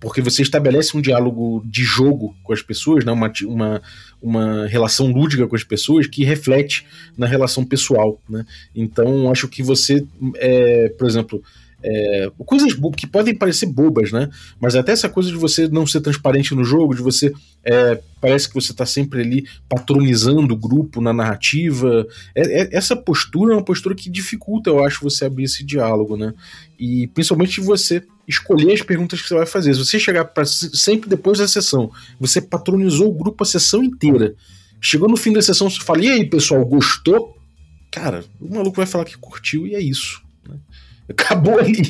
[0.00, 3.10] Porque você estabelece um diálogo de jogo com as pessoas, né?
[3.10, 3.82] uma, uma,
[4.22, 8.20] uma relação lúdica com as pessoas que reflete na relação pessoal.
[8.28, 8.44] Né?
[8.74, 10.06] Então, acho que você,
[10.36, 11.42] é, por exemplo,
[11.82, 14.28] é, coisas que podem parecer bobas, né?
[14.60, 17.32] Mas até essa coisa de você não ser transparente no jogo, de você.
[17.64, 22.06] É, parece que você está sempre ali patronizando o grupo na narrativa.
[22.34, 26.16] É, é, essa postura é uma postura que dificulta, eu acho, você abrir esse diálogo,
[26.16, 26.34] né?
[26.78, 29.74] E principalmente você escolher as perguntas que você vai fazer.
[29.74, 34.34] Se você chegar para sempre depois da sessão, você patronizou o grupo a sessão inteira.
[34.80, 37.36] Chegou no fim da sessão, você fala: e aí, pessoal, gostou?
[37.90, 40.20] Cara, o maluco vai falar que curtiu e é isso.
[40.48, 40.56] Né?
[41.08, 41.82] Acabou ali.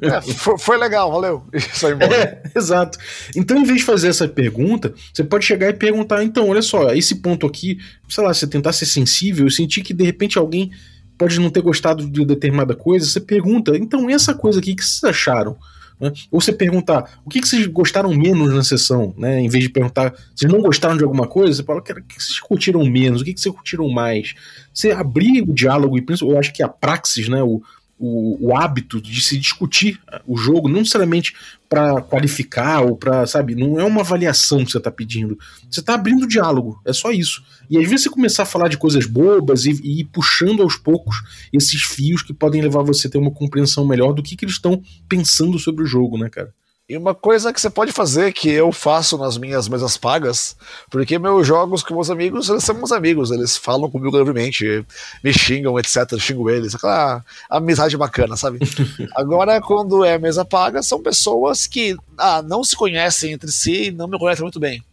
[0.00, 1.44] É, foi, foi, legal, valeu.
[1.54, 2.98] Isso aí, é, exato.
[3.36, 6.92] Então, em vez de fazer essa pergunta, você pode chegar e perguntar: então, olha só,
[6.92, 10.72] esse ponto aqui, sei lá, você tentar ser sensível, sentir que de repente alguém
[11.16, 14.84] pode não ter gostado de determinada coisa, você pergunta: então, essa coisa aqui, o que
[14.84, 15.56] vocês acharam?
[16.00, 16.12] Né?
[16.30, 19.40] Ou você perguntar o que, que vocês gostaram menos na sessão, né?
[19.40, 22.40] Em vez de perguntar vocês não gostaram de alguma coisa, você fala o que vocês
[22.40, 24.34] curtiram menos, o que, que vocês curtiram mais.
[24.72, 27.40] Você abrir o diálogo, e eu acho que a praxis, né?
[27.42, 27.62] O,
[28.04, 31.34] o, o hábito de se discutir o jogo, não necessariamente
[31.68, 35.38] para qualificar ou para, sabe, não é uma avaliação que você está pedindo.
[35.70, 37.42] Você está abrindo diálogo, é só isso.
[37.70, 40.76] E às vezes você começar a falar de coisas bobas e, e ir puxando aos
[40.76, 41.16] poucos
[41.52, 44.56] esses fios que podem levar você a ter uma compreensão melhor do que, que eles
[44.56, 46.52] estão pensando sobre o jogo, né, cara?
[46.86, 50.54] E uma coisa que você pode fazer, que eu faço nas minhas mesas pagas,
[50.90, 54.84] porque meus jogos com meus amigos, eles são meus amigos, eles falam comigo livremente,
[55.22, 58.58] me xingam, etc, xingo eles, aquela amizade bacana, sabe?
[59.16, 63.90] Agora, quando é mesa paga, são pessoas que ah, não se conhecem entre si e
[63.90, 64.84] não me conhecem muito bem.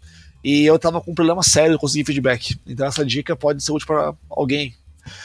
[0.42, 3.74] E eu tava com um problema sério de conseguir feedback, então essa dica pode ser
[3.74, 4.74] útil para alguém.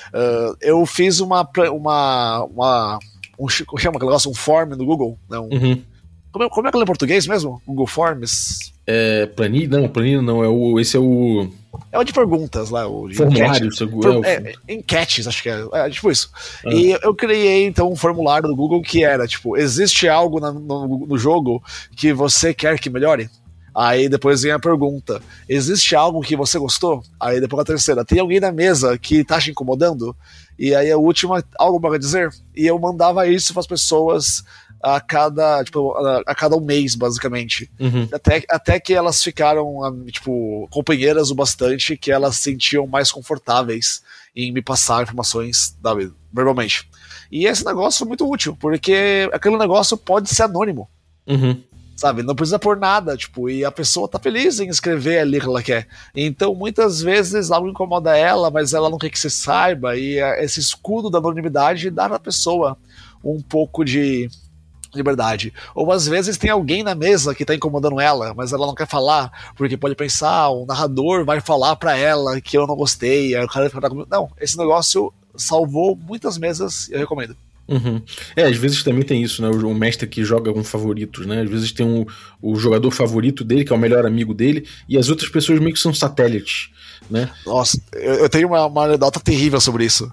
[0.08, 2.98] Uh, eu fiz uma, uma, uma
[3.38, 5.38] um, chama aquele negócio, um form no Google, né?
[5.38, 5.95] Um, uhum
[6.36, 7.62] como é, como é que é em português mesmo?
[7.66, 8.70] Google Forms?
[8.86, 9.80] É, planilha?
[9.80, 11.48] Não, planilha não, é o, esse é o...
[11.90, 13.74] É o de perguntas lá, o formulário.
[13.74, 16.30] For, é, é, enquetes, acho que é, é tipo isso.
[16.64, 16.74] Ah.
[16.74, 21.06] E eu criei então um formulário do Google que era tipo, existe algo na, no,
[21.06, 21.62] no jogo
[21.96, 23.30] que você quer que melhore?
[23.74, 27.02] Aí depois vem a pergunta: existe algo que você gostou?
[27.20, 30.16] Aí depois a terceira: tem alguém na mesa que tá te incomodando?
[30.58, 32.30] E aí a última, algo para dizer?
[32.54, 34.42] E eu mandava isso para as pessoas
[34.82, 37.70] a cada, tipo, a, a cada um mês, basicamente.
[37.78, 38.08] Uhum.
[38.12, 44.02] Até, até que elas ficaram, tipo, companheiras o bastante que elas se sentiam mais confortáveis
[44.34, 46.88] em me passar informações, sabe, verbalmente.
[47.30, 50.88] E esse negócio foi muito útil, porque aquele negócio pode ser anônimo.
[51.26, 51.62] Uhum.
[51.96, 55.40] Sabe, não precisa por nada, tipo, e a pessoa tá feliz em escrever ali o
[55.40, 55.88] que ela quer.
[56.14, 60.60] Então, muitas vezes algo incomoda ela, mas ela não quer que você saiba, e esse
[60.60, 62.76] escudo da anonimidade dá pra pessoa
[63.24, 64.28] um pouco de
[64.96, 65.52] liberdade.
[65.74, 68.86] Ou às vezes tem alguém na mesa que tá incomodando ela, mas ela não quer
[68.86, 73.44] falar, porque pode pensar, o narrador vai falar para ela que eu não gostei, aí
[73.44, 74.08] o cara vai ficar comigo.
[74.10, 77.36] Não, esse negócio salvou muitas mesas e eu recomendo.
[77.68, 78.00] Uhum.
[78.36, 79.48] É, às vezes também tem isso, né?
[79.48, 81.42] O, o mestre que joga com favoritos, né?
[81.42, 82.06] Às vezes tem um,
[82.40, 85.72] o jogador favorito dele, que é o melhor amigo dele, e as outras pessoas meio
[85.72, 86.70] que são satélites,
[87.10, 87.28] né?
[87.44, 90.10] Nossa, eu, eu tenho uma, uma anedota terrível sobre isso.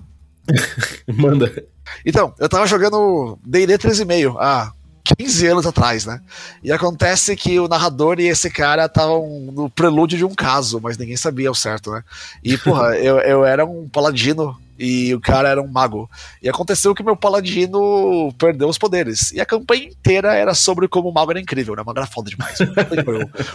[1.08, 1.64] Manda.
[2.06, 4.72] Então, eu tava jogando D&D 3,5 há
[5.18, 6.22] 15 anos atrás, né?
[6.64, 10.98] E acontece que o narrador e esse cara estavam no prelúdio de um caso, mas
[10.98, 12.04] ninguém sabia o certo, né?
[12.44, 16.10] E, porra, eu, eu era um paladino e o cara era um mago.
[16.42, 19.32] E aconteceu que meu paladino perdeu os poderes.
[19.32, 21.82] E a campanha inteira era sobre como o mago era incrível, né?
[21.82, 22.58] O mago era foda demais.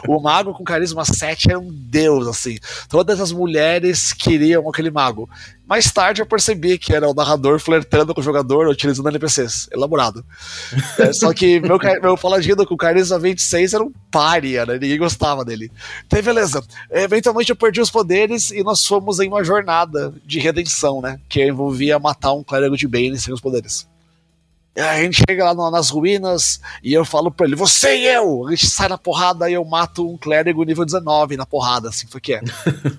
[0.07, 2.59] o mago com carisma 7 era um deus, assim.
[2.88, 5.29] Todas as mulheres queriam aquele mago.
[5.68, 9.68] Mais tarde eu percebi que era o narrador flertando com o jogador utilizando NPCs.
[9.70, 10.24] Elaborado.
[10.98, 14.74] é, só que meu, meu paladino com carisma 26 era um pária, né?
[14.74, 15.70] Ninguém gostava dele.
[16.07, 16.64] Então, beleza.
[16.90, 21.20] Eventualmente eu perdi os poderes e nós fomos em uma jornada de redenção, né?
[21.28, 23.87] Que envolvia matar um clérigo de Bane sem os poderes.
[24.78, 28.46] A gente chega lá nas ruínas e eu falo pra ele, você e eu!
[28.46, 32.06] A gente sai na porrada e eu mato um clérigo nível 19 na porrada, assim
[32.06, 32.40] foi que é.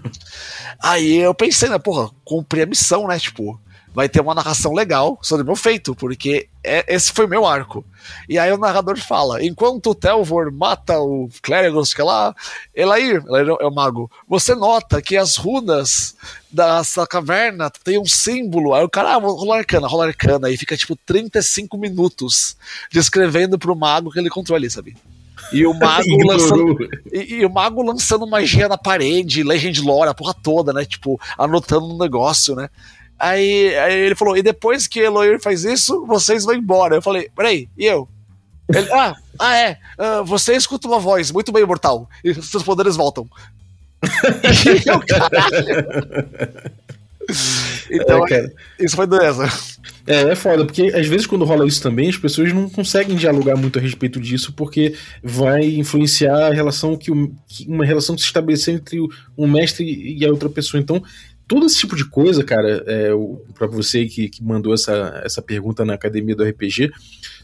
[0.82, 3.18] Aí eu pensei, né, porra, cumpri a missão, né?
[3.18, 3.60] Tipo,
[4.00, 7.84] vai ter uma narração legal sobre o meu feito, porque é, esse foi meu arco.
[8.30, 12.34] E aí o narrador fala: enquanto o Telvor mata o clérigo, que lá,
[12.74, 16.16] Elair, Elair é o mago, você nota que as runas
[16.50, 18.74] dessa caverna tem um símbolo.
[18.74, 22.56] Aí o cara, ah, rola arcana, rola arcana, e fica tipo 35 minutos
[22.90, 24.96] descrevendo pro mago que ele controla ali, sabe?
[25.52, 26.90] E o mago lançando.
[27.12, 30.86] E, e, o mago lançando magia na parede, Legend Lore, a porra toda, né?
[30.86, 32.70] Tipo, anotando um negócio, né?
[33.20, 36.96] Aí, aí ele falou: e depois que Eloir faz isso, vocês vão embora.
[36.96, 38.08] Eu falei: peraí, e eu?
[38.74, 39.78] Ele, ah, ah, é.
[39.98, 42.08] Uh, você escuta uma voz, muito bem, mortal.
[42.24, 43.28] E seus poderes voltam.
[44.04, 45.66] e eu, caralho.
[47.92, 49.48] Então, é, isso foi dureza.
[50.08, 53.56] É, é foda, porque às vezes quando rola isso também, as pessoas não conseguem dialogar
[53.56, 58.22] muito a respeito disso, porque vai influenciar a relação que, o, que uma relação que
[58.22, 59.86] se estabeleceu entre o, um mestre
[60.18, 60.82] e a outra pessoa.
[60.82, 61.04] Então,
[61.50, 63.10] todo esse tipo de coisa, cara, é,
[63.56, 66.92] para você que, que mandou essa, essa pergunta na academia do RPG,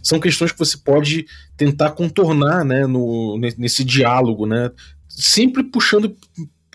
[0.01, 1.25] são questões que você pode
[1.57, 4.69] tentar contornar, né, no, nesse diálogo, né,
[5.09, 6.15] sempre puxando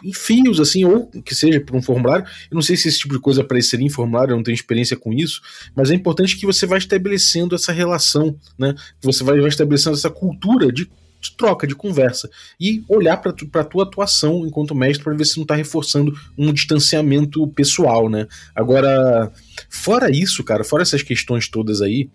[0.03, 2.27] em fios, assim, ou que seja por um formulário.
[2.51, 4.97] Eu não sei se esse tipo de coisa apareceria em formulário, eu não tenho experiência
[4.97, 5.41] com isso,
[5.77, 8.75] mas é importante que você vá estabelecendo essa relação, né?
[9.01, 10.91] Que você vai, vai estabelecendo essa cultura de
[11.21, 12.31] de troca, de conversa.
[12.59, 16.53] E olhar para a tua atuação enquanto mestre para ver se não está reforçando um
[16.53, 18.27] distanciamento pessoal, né?
[18.55, 19.31] Agora,
[19.69, 22.09] fora isso, cara, fora essas questões todas aí,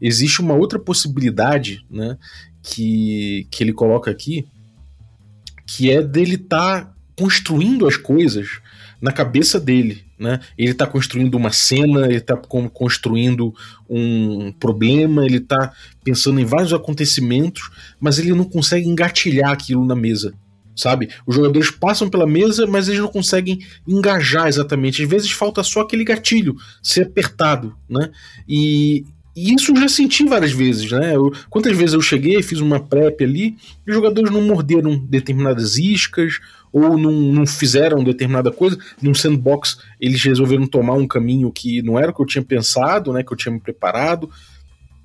[0.00, 2.18] existe uma outra possibilidade, né?
[2.62, 4.46] Que, que ele coloca aqui,
[5.66, 8.60] que é dele estar tá construindo as coisas
[9.00, 10.04] na cabeça dele.
[10.20, 10.38] Né?
[10.58, 13.54] Ele está construindo uma cena, ele está construindo
[13.88, 15.72] um problema, ele está
[16.04, 20.34] pensando em vários acontecimentos, mas ele não consegue engatilhar aquilo na mesa.
[20.76, 21.08] Sabe?
[21.26, 25.02] Os jogadores passam pela mesa, mas eles não conseguem engajar exatamente.
[25.02, 28.10] Às vezes falta só aquele gatilho ser apertado, né?
[28.46, 29.06] E,
[29.40, 31.16] e isso já senti várias vezes, né?
[31.16, 35.78] Eu, quantas vezes eu cheguei, fiz uma prep ali, e os jogadores não morderam determinadas
[35.78, 38.78] iscas, ou não, não fizeram determinada coisa.
[39.00, 43.14] Num sandbox, eles resolveram tomar um caminho que não era o que eu tinha pensado,
[43.14, 43.22] né?
[43.22, 44.30] Que eu tinha me preparado.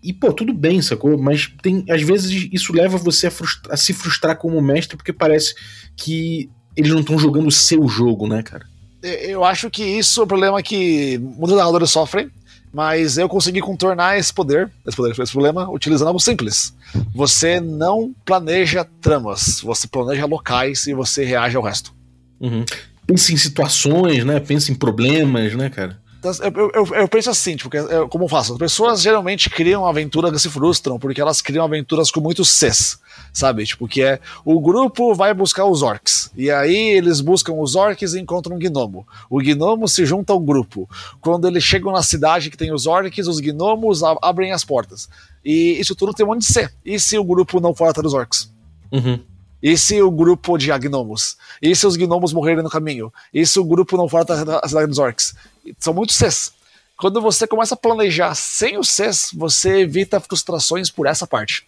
[0.03, 1.17] E, pô, tudo bem, sacou?
[1.17, 5.13] Mas tem, às vezes isso leva você a, frustra a se frustrar como mestre, porque
[5.13, 5.55] parece
[5.95, 8.67] que eles não estão jogando o seu jogo, né, cara?
[9.01, 12.29] Eu acho que isso é o problema que muitos narradores sofrem
[12.75, 16.75] mas eu consegui contornar esse poder, esse poder, esse problema, utilizando algo simples.
[17.15, 21.93] Você não planeja tramas, você planeja locais e você reage ao resto.
[22.37, 22.65] Uhum.
[23.07, 24.41] Pensa em situações, né?
[24.41, 26.01] Pensa em problemas, né, cara?
[26.25, 27.69] Eu, eu, eu, penso assim, tipo,
[28.09, 28.53] como eu faço?
[28.53, 32.99] As pessoas geralmente criam aventuras que se frustram, porque elas criam aventuras com muitos Cs,
[33.33, 33.65] sabe?
[33.65, 36.31] Tipo, que é o grupo vai buscar os orcs.
[36.35, 39.05] E aí eles buscam os orcs e encontram um gnomo.
[39.29, 40.89] O gnomo se junta ao grupo.
[41.21, 45.09] Quando eles chegam na cidade que tem os orcs, os gnomos abrem as portas.
[45.43, 46.69] E isso tudo tem um monte de C.
[46.83, 48.51] E se o grupo não for atrás dos orcs?
[48.91, 49.19] Uhum.
[49.65, 51.37] E se o grupo de gnomos?
[51.59, 53.11] E se os gnomos morrerem no caminho?
[53.33, 55.33] E se o grupo não atrás da cidade dos orcs?
[55.79, 56.53] São muitos Cs.
[56.95, 61.67] Quando você começa a planejar sem os Cs, você evita frustrações por essa parte.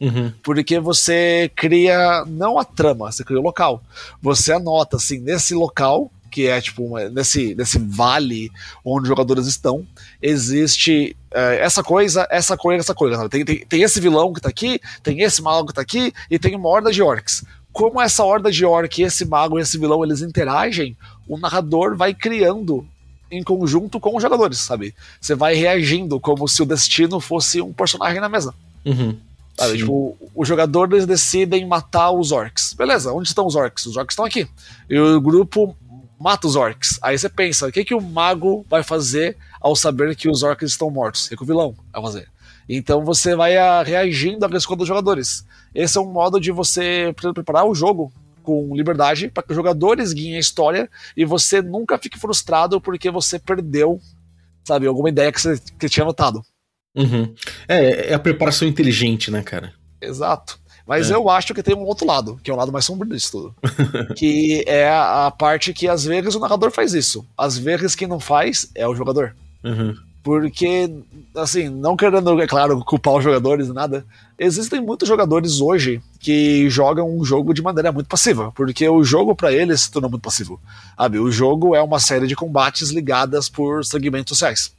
[0.00, 0.32] Uhum.
[0.40, 3.82] Porque você cria não a trama, você cria o local.
[4.22, 8.50] Você anota assim, nesse local, que é tipo uma, nesse, nesse vale
[8.82, 9.86] onde os jogadores estão,
[10.20, 13.28] existe é, essa coisa, essa coisa, essa coisa.
[13.28, 16.38] Tem, tem, tem, esse vilão que tá aqui, tem esse mago que tá aqui, e
[16.38, 17.44] tem uma horda de orcs.
[17.70, 20.96] Como essa horda de orc, esse mago e esse vilão eles interagem,
[21.28, 22.86] o narrador vai criando
[23.30, 24.94] em conjunto com os jogadores, sabe?
[25.20, 28.54] Você vai reagindo como se o destino fosse um personagem na mesa.
[28.84, 29.16] Uhum.
[29.56, 29.78] Sabe?
[29.78, 32.72] Tipo, os jogadores decidem matar os orcs.
[32.72, 33.86] Beleza, onde estão os orcs?
[33.86, 34.48] Os orcs estão aqui.
[34.88, 35.76] E o grupo
[36.22, 36.98] mata os orcs.
[37.02, 40.70] Aí você pensa, o que, que o mago vai fazer ao saber que os orcs
[40.70, 41.26] estão mortos?
[41.26, 42.28] O que, que o vilão vai fazer?
[42.68, 45.44] Então você vai a, ah, reagindo à escolha dos jogadores.
[45.74, 50.12] Esse é um modo de você preparar o jogo com liberdade para que os jogadores
[50.12, 54.00] guiem a história e você nunca fique frustrado porque você perdeu,
[54.64, 56.42] sabe, alguma ideia que você que tinha anotado.
[56.94, 57.34] Uhum.
[57.66, 59.72] É, é a preparação inteligente, né, cara?
[60.00, 60.60] Exato.
[60.86, 61.14] Mas é.
[61.14, 63.54] eu acho que tem um outro lado, que é o lado mais sombrio disso tudo.
[64.16, 67.24] que é a parte que às vezes o narrador faz isso.
[67.36, 69.34] Às vezes quem não faz é o jogador.
[69.62, 69.94] Uhum.
[70.22, 70.88] Porque,
[71.34, 74.06] assim, não querendo, é claro, culpar os jogadores e nada,
[74.38, 79.34] existem muitos jogadores hoje que jogam um jogo de maneira muito passiva, porque o jogo
[79.34, 80.60] para eles se tornou muito passivo.
[80.96, 81.18] Sabe?
[81.18, 84.72] O jogo é uma série de combates ligadas por segmentos sociais.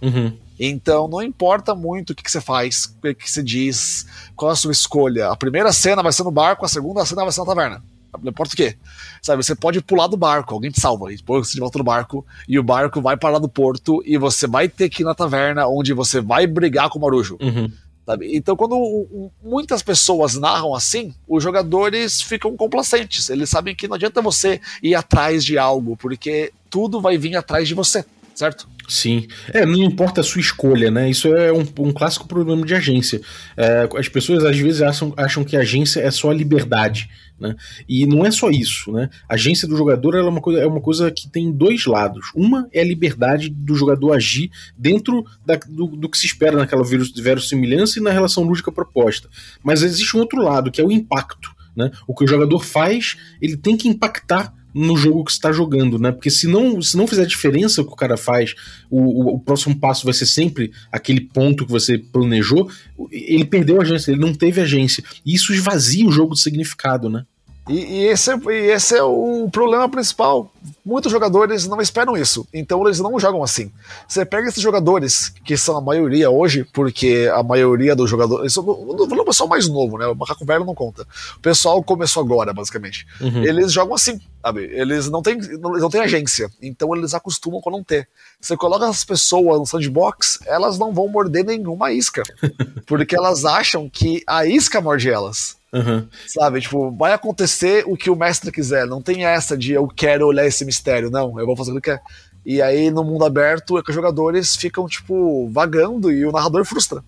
[0.00, 0.32] Uhum.
[0.58, 4.56] Então não importa muito o que, que, você faz, o que, você diz, qual a
[4.56, 5.28] sua escolha.
[5.28, 7.82] A primeira cena vai ser no barco, a segunda cena vai ser na taverna.
[8.22, 8.76] Não importa o quê.
[9.20, 12.24] Sabe, você pode pular do barco, alguém te salva, e depois você volta no barco,
[12.48, 15.66] e o barco vai parar no porto, e você vai ter que ir na taverna,
[15.66, 17.36] onde você vai brigar com o Marujo.
[17.40, 17.70] Uhum.
[18.06, 18.36] Sabe?
[18.36, 23.30] Então, quando muitas pessoas narram assim, os jogadores ficam complacentes.
[23.30, 27.66] Eles sabem que não adianta você ir atrás de algo, porque tudo vai vir atrás
[27.66, 28.68] de você, certo?
[28.88, 29.26] Sim.
[29.52, 31.08] É, não importa a sua escolha, né?
[31.08, 33.20] Isso é um, um clássico problema de agência.
[33.56, 37.08] É, as pessoas às vezes acham, acham que agência é só a liberdade.
[37.38, 37.56] Né?
[37.88, 38.92] E não é só isso.
[38.92, 39.08] Né?
[39.28, 42.30] A agência do jogador é uma, coisa, é uma coisa que tem dois lados.
[42.34, 46.84] Uma é a liberdade do jogador agir dentro da, do, do, que se espera naquela
[46.84, 49.28] verossimilhança e na relação lúdica proposta.
[49.62, 51.54] Mas existe um outro lado, que é o impacto.
[51.74, 51.90] Né?
[52.06, 56.10] O que o jogador faz, ele tem que impactar no jogo que está jogando, né?
[56.10, 58.54] Porque se não, se não fizer diferença o que o cara faz,
[58.90, 62.68] o, o, o, próximo passo vai ser sempre aquele ponto que você planejou.
[63.10, 65.04] Ele perdeu a agência, ele não teve agência.
[65.24, 67.24] E isso esvazia o jogo de significado, né?
[67.68, 70.52] E, e, esse, é, e esse é o problema principal.
[70.84, 73.72] Muitos jogadores não esperam isso, então eles não jogam assim.
[74.06, 78.54] Você pega esses jogadores, que são a maioria hoje, porque a maioria dos jogadores.
[78.54, 80.06] Falando pessoal mais novo, né?
[80.06, 81.06] O macaco velho não conta.
[81.36, 83.06] O pessoal começou agora, basicamente.
[83.20, 83.42] Uhum.
[83.44, 84.64] Eles jogam assim, sabe?
[84.72, 88.08] Eles não têm, não, eles não têm agência, então eles acostumam com não ter.
[88.40, 92.22] Você coloca as pessoas no sandbox, elas não vão morder nenhuma isca,
[92.86, 95.56] porque elas acham que a isca morde elas.
[95.74, 96.06] Uhum.
[96.28, 96.60] Sabe?
[96.60, 98.86] Tipo, vai acontecer o que o mestre quiser.
[98.86, 101.10] Não tem essa de eu quero olhar esse mistério.
[101.10, 102.00] Não, eu vou fazer o que quer.
[102.46, 106.64] E aí, no mundo aberto, é que os jogadores ficam, tipo, vagando e o narrador
[106.64, 107.02] frustra.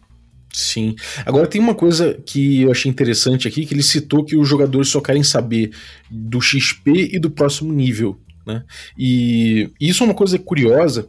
[0.53, 0.97] Sim.
[1.27, 4.89] Agora tem uma coisa que eu achei interessante aqui, que ele citou que os jogadores
[4.89, 5.71] só querem saber
[6.11, 8.19] do XP e do próximo nível.
[8.47, 8.65] Né?
[8.99, 11.09] E isso é uma coisa curiosa,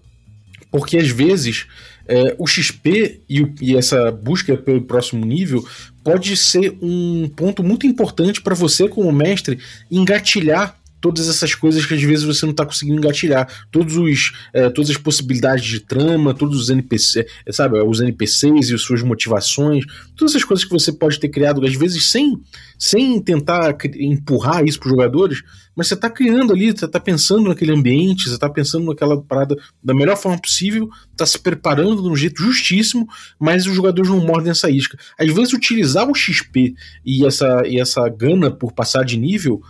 [0.69, 1.65] porque às vezes
[2.07, 5.65] é, o XP e, o, e, essa busca pelo próximo nível
[6.11, 9.59] pode ser um ponto muito importante para você, como mestre,
[9.91, 13.47] engatilhar todas essas coisas que às vezes você não está conseguindo engatilhar.
[13.71, 18.69] Todos os, é, todas as possibilidades de trama, todos os NPCs, é, sabe, os NPCs
[18.69, 22.37] e as suas motivações, todas essas coisas que você pode ter criado, às vezes sem,
[22.77, 25.43] sem tentar empurrar isso para os jogadores,
[25.77, 29.55] mas você está criando ali, você está pensando naquele ambiente, você está pensando naquela parada
[29.83, 33.07] da melhor forma possível, está se preparando de um jeito justíssimo,
[33.39, 34.97] mas os jogadores não mordem essa isca.
[35.19, 36.73] Às vezes utilizar o XP
[37.05, 39.61] e essa, e essa gana por passar de nível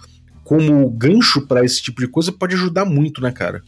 [0.47, 3.61] como gancho para esse tipo de coisa pode ajudar muito, né, cara?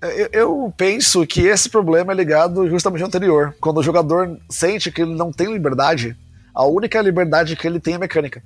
[0.00, 3.54] É, eu, eu, penso que esse problema é ligado justamente ao anterior.
[3.60, 6.16] Quando o jogador sente que ele não tem liberdade,
[6.54, 8.42] a única liberdade que ele tem é mecânica.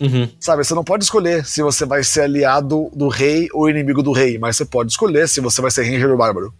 [0.00, 0.28] Uhum.
[0.40, 4.10] Sabe, você não pode escolher se você vai ser aliado do rei ou inimigo do
[4.10, 6.52] rei, mas você pode escolher se você vai ser ranger ou bárbaro.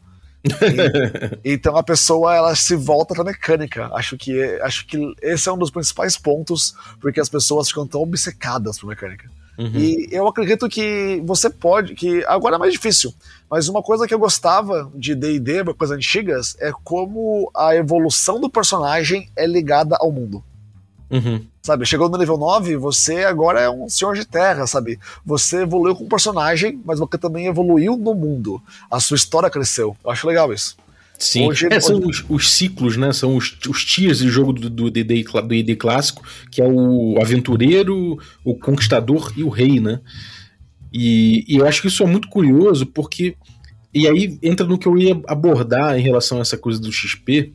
[1.45, 3.91] então a pessoa ela se volta pra mecânica.
[3.93, 8.03] Acho que acho que esse é um dos principais pontos porque as pessoas ficam tão
[8.03, 9.29] obcecadas por mecânica.
[9.59, 9.71] Uhum.
[9.75, 13.15] E eu acredito que você pode, que agora é mais difícil,
[13.49, 18.51] mas uma coisa que eu gostava de D&D, coisas antigas, é como a evolução do
[18.51, 20.43] personagem é ligada ao mundo.
[21.11, 21.47] Uhum.
[21.63, 24.99] Sabe, chegou no nível 9, você agora é um senhor de terra, sabe?
[25.25, 28.61] Você evoluiu com o personagem, mas você também evoluiu no mundo.
[28.91, 29.97] A sua história cresceu.
[30.05, 30.77] Eu acho legal isso.
[31.19, 33.13] Sim, hoje, é, são os, os, ciclos, né?
[33.13, 38.19] São os, os tiers de jogo do, do, DD, do clássico, que é o aventureiro,
[38.45, 40.01] o conquistador e o rei, né?
[40.93, 43.37] E, e eu acho que isso é muito curioso, porque.
[43.93, 47.53] E aí entra no que eu ia abordar em relação a essa coisa do XP,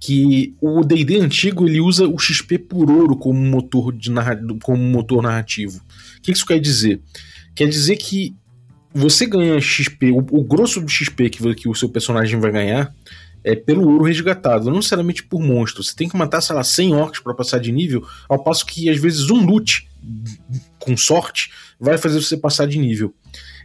[0.00, 4.10] que o D&D antigo ele usa o XP por ouro como motor, de
[4.62, 5.80] como motor narrativo.
[6.18, 7.00] O que isso quer dizer?
[7.54, 8.34] Quer dizer que
[8.92, 12.94] você ganha XP, o, o grosso do XP que, que o seu personagem vai ganhar
[13.42, 15.82] é pelo ouro resgatado, não necessariamente por monstro.
[15.82, 18.90] Você tem que matar, sei lá, 100 orcs para passar de nível, ao passo que
[18.90, 19.88] às vezes um loot,
[20.78, 23.14] com sorte, vai fazer você passar de nível.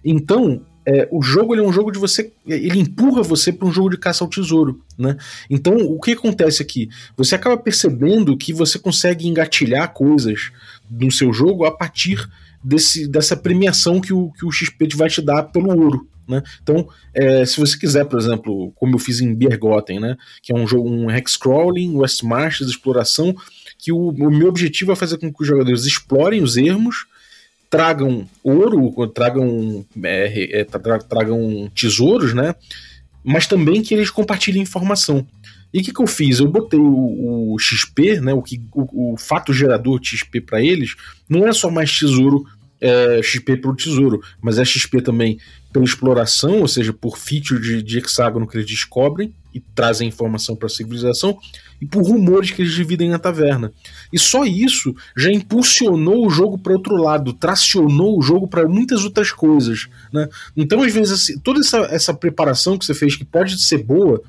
[0.04, 2.32] Então, é, o jogo é um jogo de você.
[2.46, 4.82] Ele empurra você para um jogo de caça ao tesouro.
[4.98, 5.18] Né?
[5.50, 6.90] Então, o que acontece aqui?
[7.18, 10.52] Você acaba percebendo que você consegue engatilhar coisas
[10.90, 12.30] no seu jogo a partir
[12.66, 16.08] desse, dessa premiação que o, que o XP vai te dar pelo ouro.
[16.28, 16.42] Né?
[16.64, 20.18] Então, é, se você quiser, por exemplo, como eu fiz em Bergotten, né?
[20.42, 23.36] que é um jogo, um hex-crawling, West Marches, exploração,
[23.78, 27.06] que o, o, meu objetivo é fazer com que os jogadores explorem os ermos,
[27.70, 32.56] tragam ouro, tragam, é, é, tra, tragam tesouros, né?
[33.24, 35.26] mas também que eles compartilhem informação.
[35.76, 36.40] E o que, que eu fiz?
[36.40, 40.62] Eu botei o, o XP, né, o, que, o, o fato gerador de XP para
[40.62, 40.96] eles,
[41.28, 42.46] não é só mais tesouro
[42.80, 45.40] é, XP pelo tesouro, mas é XP também
[45.72, 50.56] pela exploração, ou seja, por feature de, de hexágono que eles descobrem e trazem informação
[50.56, 51.38] para a civilização,
[51.82, 53.72] e por rumores que eles dividem na taverna.
[54.12, 59.04] E só isso já impulsionou o jogo para outro lado, tracionou o jogo para muitas
[59.04, 59.88] outras coisas.
[60.14, 60.28] Né?
[60.56, 64.22] Então, às vezes, assim, toda essa, essa preparação que você fez, que pode ser boa,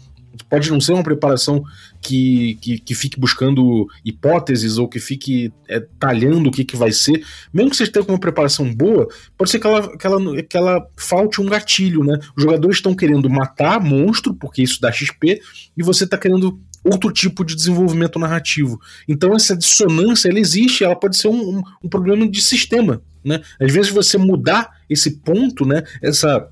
[0.49, 1.65] Pode não ser uma preparação
[2.07, 6.93] que, que, que fique buscando hipóteses ou que fique é, talhando o que, que vai
[6.93, 7.25] ser.
[7.53, 10.87] Mesmo que você tenha uma preparação boa, pode ser que ela, que ela, que ela
[10.97, 12.19] falte um gatilho, né?
[12.37, 15.41] Os jogadores estão querendo matar monstro, porque isso dá XP,
[15.77, 18.81] e você está querendo outro tipo de desenvolvimento narrativo.
[19.09, 23.03] Então essa dissonância ela existe, ela pode ser um, um, um problema de sistema.
[23.25, 23.41] Né?
[23.61, 25.83] Às vezes você mudar esse ponto, né?
[26.01, 26.49] essa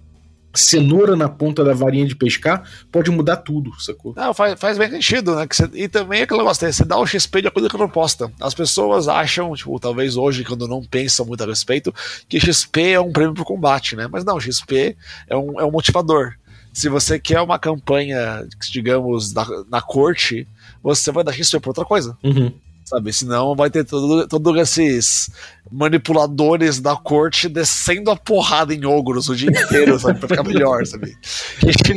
[0.54, 4.14] cenoura na ponta da varinha de pescar pode mudar tudo, sacou?
[4.16, 5.46] Não, faz, faz bem sentido, né?
[5.50, 6.72] Você, e também aquele negócio, né?
[6.72, 8.32] você dá o XP de acordo com a proposta.
[8.40, 11.92] As pessoas acham, tipo, talvez hoje, quando não pensam muito a respeito,
[12.28, 14.08] que XP é um prêmio pro combate, né?
[14.10, 14.96] Mas não, XP
[15.28, 16.34] é um, é um motivador.
[16.72, 20.46] Se você quer uma campanha, digamos, na, na corte,
[20.82, 22.16] você vai dar XP pra outra coisa.
[22.22, 22.52] Uhum
[22.84, 23.12] sabe?
[23.12, 25.30] Senão vai ter todos todo esses
[25.70, 30.18] manipuladores da corte descendo a porrada em ogros o dia inteiro, sabe?
[30.18, 31.16] Pra ficar melhor, sabe?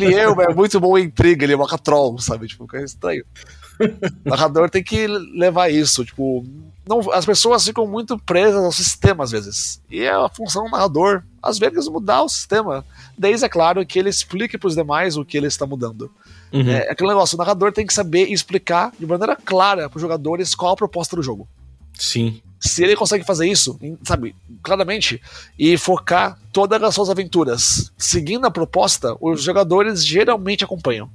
[0.01, 2.47] eu é muito bom em intriga, ele é uma troll, sabe?
[2.47, 3.25] Tipo, é estranho.
[4.25, 6.43] O narrador tem que levar isso, tipo,
[6.87, 9.81] não, as pessoas ficam muito presas ao sistema às vezes.
[9.89, 12.85] E é a função do narrador, às vezes, mudar o sistema.
[13.17, 16.11] Desde, é claro, que ele explique para os demais o que ele está mudando.
[16.51, 16.69] Uhum.
[16.69, 20.55] É, aquele negócio, o narrador tem que saber explicar de maneira clara para os jogadores
[20.55, 21.47] qual a proposta do jogo.
[21.93, 22.41] Sim.
[22.59, 25.21] Se ele consegue fazer isso, sabe, claramente,
[25.57, 31.09] e focar todas as suas aventuras seguindo a proposta, os jogadores geralmente acompanham.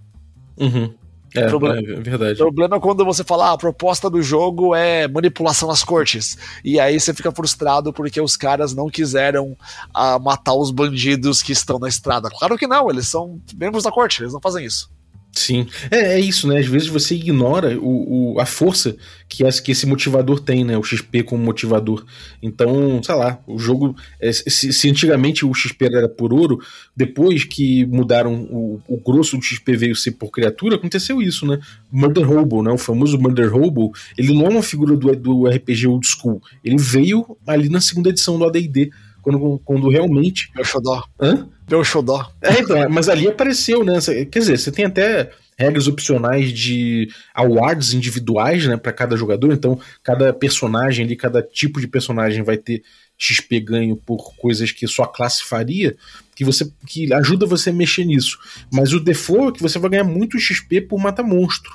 [0.56, 0.94] Uhum.
[1.34, 2.34] É, problema, é verdade.
[2.34, 6.36] O problema é quando você fala, ah, a proposta do jogo é manipulação nas cortes.
[6.64, 9.56] E aí você fica frustrado porque os caras não quiseram
[9.94, 12.28] ah, matar os bandidos que estão na estrada.
[12.30, 14.90] Claro que não, eles são membros da corte, eles não fazem isso.
[15.34, 16.58] Sim, é, é, isso, né?
[16.58, 18.94] Às vezes você ignora o, o, a força
[19.26, 20.76] que, esse, que esse motivador tem, né?
[20.76, 22.04] O XP como motivador.
[22.42, 23.96] Então, sei lá, o jogo.
[24.20, 26.60] É, se, se, antigamente o XP era por ouro,
[26.94, 31.58] depois que mudaram o, o grosso do XP veio ser por criatura, aconteceu isso, né?
[31.90, 32.70] Murder Hobo, né?
[32.70, 36.42] O famoso Murder Hobo, ele não é uma figura do, do RPG old school.
[36.62, 38.90] Ele veio ali na segunda edição do ADD
[39.22, 40.50] quando, quando realmente.
[40.54, 41.04] Meu xodó.
[41.20, 41.48] Hã?
[41.70, 42.30] Meu xodó.
[42.42, 43.98] É, então, mas ali apareceu, né?
[44.30, 49.52] Quer dizer, você tem até regras opcionais de awards individuais, né, para cada jogador.
[49.52, 52.82] Então, cada personagem ali, cada tipo de personagem vai ter
[53.16, 55.96] XP ganho por coisas que sua classe faria,
[56.34, 58.38] que você que ajuda você a mexer nisso.
[58.72, 61.70] Mas o default é que você vai ganhar muito XP por mata monstro.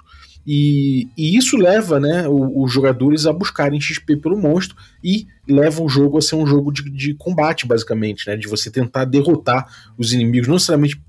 [0.50, 5.89] E, e isso leva né, os, jogadores a buscarem XP pelo monstro e leva o
[5.89, 8.38] jogo a ser um jogo de, de combate, basicamente, né?
[8.38, 9.68] De você tentar derrotar
[9.98, 11.02] os inimigos, não necessariamente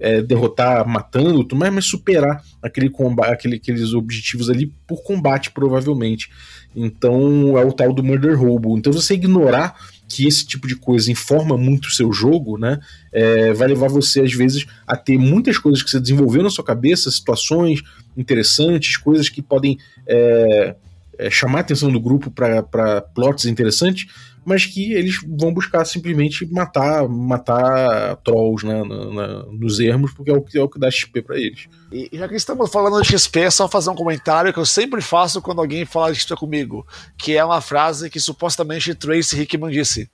[0.00, 6.30] é, derrotar matando, mas, mas superar aquele combate, aquele, aqueles objetivos ali por combate, provavelmente.
[6.74, 8.78] Então é o tal do Murder Robo.
[8.78, 9.74] Então você ignorar
[10.08, 12.80] que esse tipo de coisa informa muito o seu jogo, né?
[13.12, 16.64] É, vai levar você, às vezes, a ter muitas coisas que você desenvolveu na sua
[16.64, 17.82] cabeça, situações
[18.16, 20.74] interessantes, coisas que podem é,
[21.18, 24.06] é, chamar a atenção do grupo para plots interessantes,
[24.44, 30.30] mas que eles vão buscar simplesmente matar matar trolls né, na, na, nos ermos, porque
[30.30, 31.66] é o que, é o que dá XP para eles.
[31.90, 35.00] E já que estamos falando de XP, é só fazer um comentário que eu sempre
[35.00, 36.86] faço quando alguém fala de XP comigo,
[37.18, 40.08] que é uma frase que supostamente Tracy Hickman disse,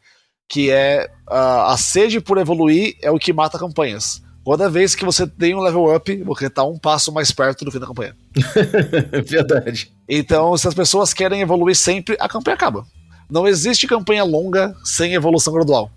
[0.49, 4.23] que é a sede por evoluir é o que mata campanhas.
[4.45, 7.71] Toda vez que você tem um level up, você está um passo mais perto do
[7.71, 8.17] fim da campanha.
[9.25, 9.93] Verdade.
[10.09, 12.85] Então, se as pessoas querem evoluir sempre, a campanha acaba.
[13.31, 15.91] Não existe campanha longa sem evolução gradual.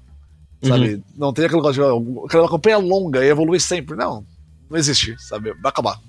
[0.63, 0.95] Sabe?
[0.95, 1.03] Uhum.
[1.17, 3.95] Não tem aquele negócio de aquela campanha longa e evoluir sempre.
[3.95, 4.25] Não.
[4.69, 5.51] Não existe, sabe?
[5.61, 5.99] Vai acabar.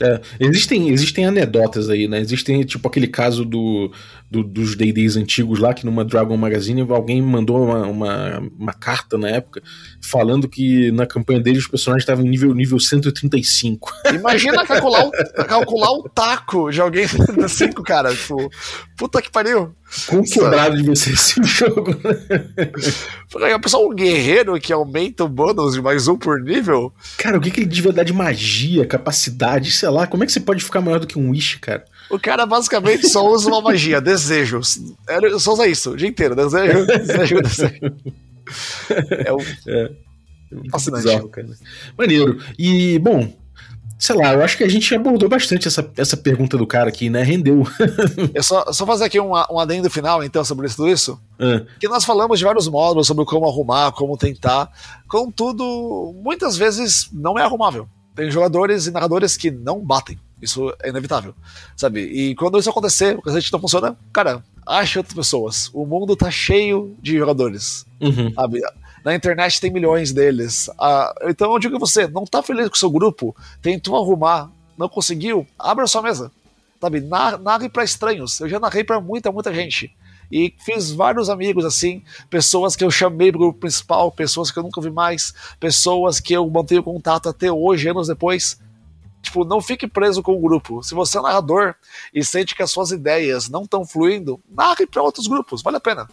[0.00, 2.20] É, existem, existem anedotas aí, né?
[2.20, 3.92] Existem, tipo, aquele caso do,
[4.30, 9.18] do dos D&Ds antigos lá, que numa Dragon Magazine alguém mandou uma, uma, uma, carta
[9.18, 9.60] na época
[10.00, 13.92] falando que na campanha dele os personagens estavam em nível, nível 135.
[14.14, 15.10] Imagina calcular o,
[15.46, 18.14] calcular o taco de alguém 135, cara.
[18.14, 18.48] Tipo,
[18.96, 19.74] puta que pariu.
[20.06, 23.58] Quão quebrado devia ser esse jogo, né?
[23.58, 26.92] pessoal, um guerreiro que aumenta o bônus de mais um por nível?
[27.18, 30.32] Cara, o que, que ele devia dar de magia, capacidade, sei lá, como é que
[30.32, 31.84] você pode ficar maior do que um Wish, cara?
[32.10, 34.60] O cara basicamente só usa uma magia, desejo.
[35.38, 36.34] Só usa isso o dia inteiro.
[36.34, 37.80] Desejo, desejo, desejo.
[39.24, 39.38] É, um...
[39.68, 39.90] é.
[40.70, 41.04] Fascinante.
[41.04, 41.48] Bizarro, cara.
[41.96, 42.38] Maneiro.
[42.58, 43.32] E, bom,
[43.98, 47.08] sei lá, eu acho que a gente abordou bastante essa, essa pergunta do cara aqui,
[47.08, 47.22] né?
[47.22, 47.62] Rendeu.
[48.34, 51.20] eu só, só fazer aqui um, um adendo final, então, sobre tudo isso.
[51.38, 51.64] É.
[51.78, 54.68] Que nós falamos de vários módulos sobre como arrumar, como tentar.
[55.06, 57.86] Contudo, muitas vezes não é arrumável.
[58.16, 60.18] Tem jogadores e narradores que não batem.
[60.40, 61.34] Isso é inevitável,
[61.76, 62.00] sabe?
[62.00, 65.70] E quando isso acontecer, o cacete não funciona, cara, ache outras pessoas.
[65.74, 68.32] O mundo tá cheio de jogadores, uhum.
[68.32, 68.60] sabe?
[69.04, 70.70] Na internet tem milhões deles.
[70.78, 74.50] Ah, então eu digo a você, não tá feliz com o seu grupo, tentou arrumar
[74.80, 76.32] não conseguiu, abra sua mesa.
[76.80, 78.40] Sabe, narre para estranhos.
[78.40, 79.94] Eu já narrei para muita, muita gente.
[80.32, 84.62] E fiz vários amigos assim, pessoas que eu chamei pro grupo principal, pessoas que eu
[84.62, 88.58] nunca vi mais, pessoas que eu mantenho contato até hoje, anos depois.
[89.22, 90.82] Tipo, não fique preso com o grupo.
[90.82, 91.74] Se você é narrador
[92.12, 95.80] e sente que as suas ideias não estão fluindo, narre para outros grupos, vale a
[95.80, 96.08] pena.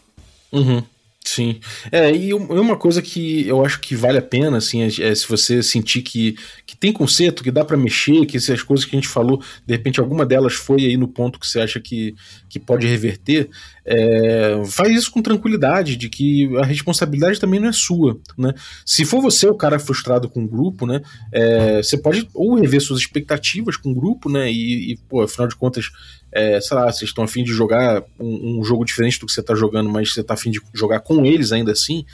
[0.51, 0.83] Uhum.
[1.27, 1.59] Sim.
[1.91, 5.27] É, e uma coisa que eu acho que vale a pena, assim, é, é se
[5.27, 8.99] você sentir que, que tem conserto, que dá para mexer, que essas coisas que a
[8.99, 12.15] gente falou, de repente alguma delas foi aí no ponto que você acha que,
[12.47, 13.49] que pode reverter,
[13.89, 18.53] é, faz isso com tranquilidade, de que a responsabilidade também não é sua, né?
[18.85, 22.81] Se for você o cara frustrado com o grupo, né, é, você pode ou rever
[22.81, 25.89] suas expectativas com o grupo, né, e, e pô, afinal de contas,
[26.33, 29.39] é, sei lá, vocês estão afim de jogar um, um, jogo diferente do que você
[29.39, 32.05] está jogando, mas você está afim de jogar com eles ainda assim,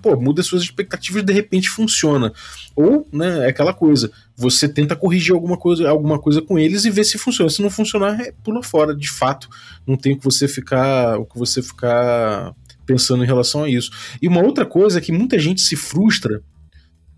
[0.00, 2.32] pô, muda suas expectativas e de repente funciona.
[2.76, 6.90] Ou, né, é aquela coisa, você tenta corrigir alguma coisa, alguma coisa com eles e
[6.90, 7.50] ver se funciona.
[7.50, 9.48] Se não funcionar, é, pula fora, de fato.
[9.86, 12.54] Não tem o que você ficar, o que você ficar
[12.86, 13.90] pensando em relação a isso.
[14.20, 16.42] E uma outra coisa é que muita gente se frustra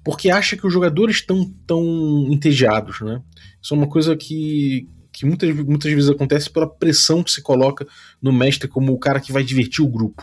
[0.04, 3.22] porque acha que os jogadores estão tão entediados, né?
[3.60, 7.86] Isso é uma coisa que, que muitas, muitas vezes acontece pela pressão que se coloca
[8.20, 10.22] no mestre como o cara que vai divertir o grupo.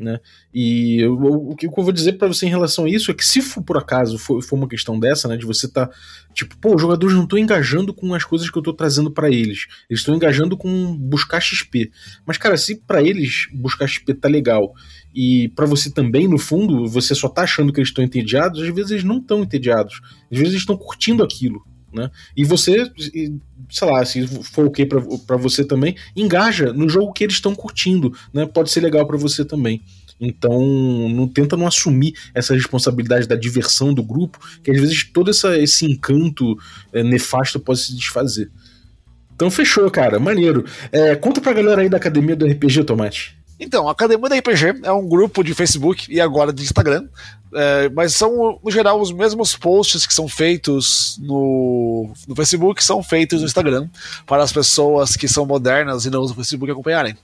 [0.00, 0.18] Né?
[0.52, 3.24] E eu, o que eu vou dizer para você em relação a isso é que
[3.24, 5.90] se for por acaso for, for uma questão dessa, né, de você tá
[6.32, 9.28] tipo, pô, os jogadores não estão engajando com as coisas que eu tô trazendo para
[9.28, 11.90] eles, eles estão engajando com buscar XP.
[12.24, 14.72] Mas cara, se para eles buscar XP tá legal
[15.14, 18.74] e para você também, no fundo, você só tá achando que eles estão entediados, às
[18.74, 20.00] vezes eles não estão entediados,
[20.32, 21.62] às vezes eles estão curtindo aquilo.
[21.92, 22.10] Né?
[22.36, 22.90] E você,
[23.68, 28.16] sei lá, se for ok para você também, engaja no jogo que eles estão curtindo,
[28.32, 28.46] né?
[28.46, 29.82] Pode ser legal para você também.
[30.20, 30.60] Então,
[31.08, 35.58] não tenta não assumir essa responsabilidade da diversão do grupo, que às vezes todo essa,
[35.58, 36.58] esse encanto
[36.92, 38.50] é, nefasto pode se desfazer.
[39.34, 40.18] Então, fechou, cara.
[40.18, 40.66] Maneiro.
[40.92, 43.34] É, conta pra galera aí da Academia do RPG, Tomate.
[43.58, 47.08] Então, a Academia da RPG é um grupo de Facebook e agora de Instagram,
[47.54, 53.02] é, mas são, no geral, os mesmos posts que são feitos no, no Facebook são
[53.02, 53.88] feitos no Instagram,
[54.26, 57.16] para as pessoas que são modernas e não usam o Facebook acompanharem.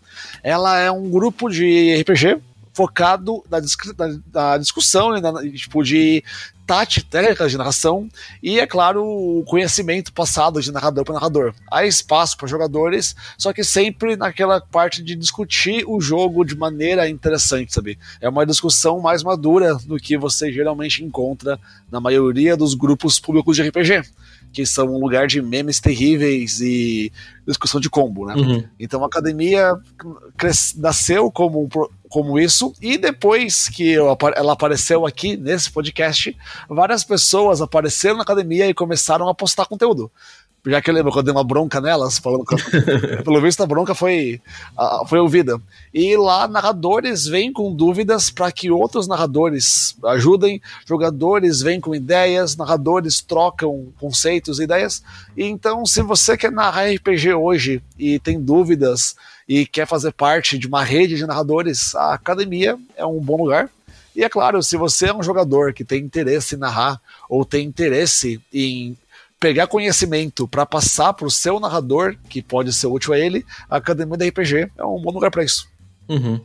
[0.43, 2.39] Ela é um grupo de RPG
[2.77, 6.23] focado na, na, na discussão, né, na, tipo, de
[6.67, 8.07] tática, técnicas de narração
[8.43, 11.55] e, é claro, o conhecimento passado de narrador para narrador.
[11.73, 17.09] Há espaço para jogadores, só que sempre naquela parte de discutir o jogo de maneira
[17.09, 17.99] interessante, sabe?
[18.21, 21.59] É uma discussão mais madura do que você geralmente encontra
[21.91, 24.03] na maioria dos grupos públicos de RPG
[24.57, 27.13] que são um lugar de memes terríveis e
[27.47, 28.35] discussão de combo, né?
[28.35, 28.65] Uhum.
[28.81, 29.75] Então a academia
[30.77, 31.69] nasceu como,
[32.09, 36.37] como isso, e depois que eu, ela apareceu aqui nesse podcast,
[36.69, 40.11] várias pessoas apareceram na academia e começaram a postar conteúdo
[40.71, 42.57] já que eu lembro que eu dei uma bronca nelas, falando que,
[43.23, 44.41] pelo visto a bronca foi,
[45.09, 45.61] foi ouvida.
[45.95, 52.57] E lá narradores vêm com dúvidas para que outros narradores ajudem, jogadores vêm com ideias,
[52.57, 55.03] narradores trocam conceitos, ideias.
[55.37, 59.15] E então, se você quer narrar RPG hoje e tem dúvidas
[59.49, 63.71] e quer fazer parte de uma rede de narradores, a academia é um bom lugar.
[64.15, 67.67] E é claro, se você é um jogador que tem interesse em narrar ou tem
[67.67, 68.97] interesse em
[69.39, 73.77] pegar conhecimento para passar para o seu narrador, que pode ser útil a ele, a
[73.77, 75.69] Academia da RPG é um bom lugar para isso.
[76.09, 76.41] Uhum.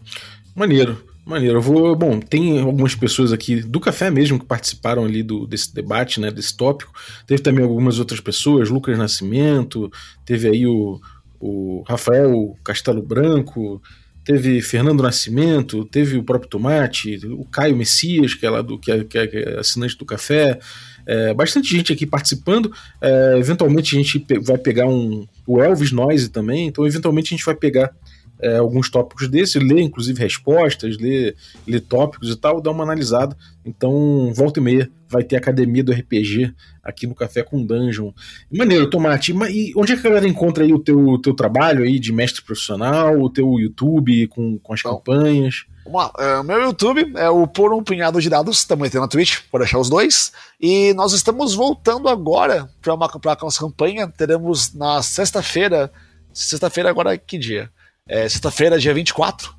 [0.54, 1.12] Maneiro.
[1.26, 1.96] Maneiro, eu vou.
[1.96, 6.32] Bom, tem algumas pessoas aqui do café mesmo que participaram ali do, desse debate, né?
[6.32, 6.92] Desse tópico.
[7.28, 9.90] Teve também algumas outras pessoas, Lucas Nascimento,
[10.26, 11.00] teve aí o,
[11.42, 13.82] o Rafael Castelo Branco,
[14.24, 18.92] teve Fernando Nascimento, teve o próprio Tomate, o Caio Messias, que é lá do que
[18.92, 20.60] é, que é assinante do café.
[21.06, 22.72] É, bastante gente aqui participando.
[23.02, 25.26] É, eventualmente a gente vai pegar um.
[25.48, 27.92] O Elvis Noise também, então eventualmente a gente vai pegar
[28.40, 31.36] é, alguns tópicos desses, ler inclusive respostas, ler,
[31.68, 33.36] ler tópicos e tal, dar uma analisada.
[33.66, 38.12] Então, volta e meia, vai ter academia do RPG aqui no Café com Dungeon.
[38.52, 39.34] Maneiro, Tomate.
[39.50, 42.42] E onde é que a galera encontra aí o teu, teu trabalho aí de mestre
[42.42, 45.66] profissional, o teu YouTube com, com as Bom, campanhas?
[45.84, 46.12] Vamos lá.
[46.18, 49.66] É, meu YouTube é o Por um Punhado de Dados, também tem na Twitch, pode
[49.66, 50.32] achar os dois.
[50.60, 54.08] E nós estamos voltando agora para uma pra nossa campanha.
[54.08, 55.92] Teremos na sexta-feira.
[56.34, 57.70] Sexta-feira agora que dia?
[58.08, 59.54] É, sexta-feira, dia 24.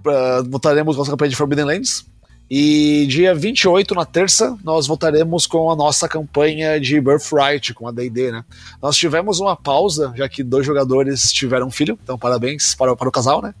[0.00, 2.11] Uh, voltaremos com a nossa campanha de Forbidden Lands.
[2.50, 7.92] E dia 28, na terça, nós voltaremos com a nossa campanha de Birthright, com a
[7.92, 8.44] D&D, né?
[8.80, 13.08] Nós tivemos uma pausa, já que dois jogadores tiveram um filho, então parabéns para, para
[13.08, 13.54] o casal, né?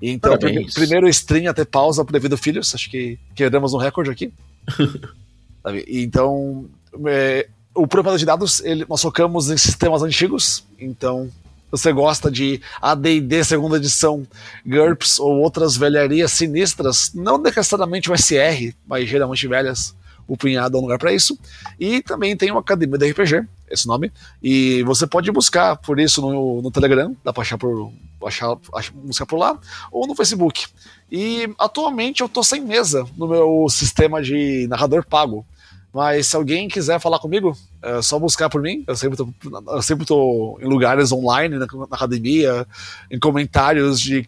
[0.00, 0.72] E então, parabéns.
[0.72, 4.32] primeiro stream a ter pausa devido filhos, acho que queremos um recorde aqui.
[5.88, 6.66] então,
[7.06, 11.28] é, o proprietário de dados, ele, nós focamos em sistemas antigos, então
[11.70, 14.26] você gosta de AD&D segunda edição,
[14.66, 19.94] GURPS ou outras velharias sinistras, não necessariamente o SR, mas geralmente velhas,
[20.26, 21.38] o Punhado é um lugar para isso.
[21.78, 24.12] E também tem uma academia de RPG, esse nome,
[24.42, 27.92] e você pode buscar por isso no, no Telegram, dá para achar por
[28.26, 29.58] achar, achar, buscar por lá,
[29.90, 30.66] ou no Facebook.
[31.10, 35.44] E atualmente eu tô sem mesa no meu sistema de narrador pago.
[35.92, 38.84] Mas se alguém quiser falar comigo, é só buscar por mim.
[38.86, 39.28] Eu sempre tô,
[39.68, 42.66] eu sempre tô em lugares online, na, na academia,
[43.10, 44.26] em comentários de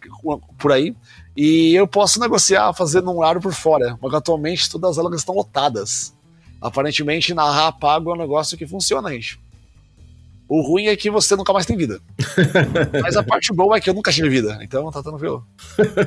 [0.57, 0.95] por aí.
[1.35, 6.15] E eu posso negociar fazendo um horário por fora, mas atualmente todas elas estão lotadas.
[6.61, 9.42] Aparentemente, narrar pago é um negócio que funciona, gente.
[10.47, 11.99] O ruim é que você nunca mais tem vida.
[13.01, 15.45] Mas a parte boa é que eu nunca tive vida, então tá tranquilo.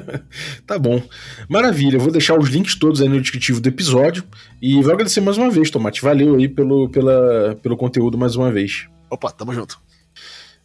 [0.67, 1.03] tá bom.
[1.49, 4.25] Maravilha, eu vou deixar os links todos aí no descritivo do episódio.
[4.61, 6.03] E vou agradecer mais uma vez, Tomate.
[6.03, 8.87] Valeu aí pelo, pela, pelo conteúdo mais uma vez.
[9.11, 9.81] Opa, tamo junto.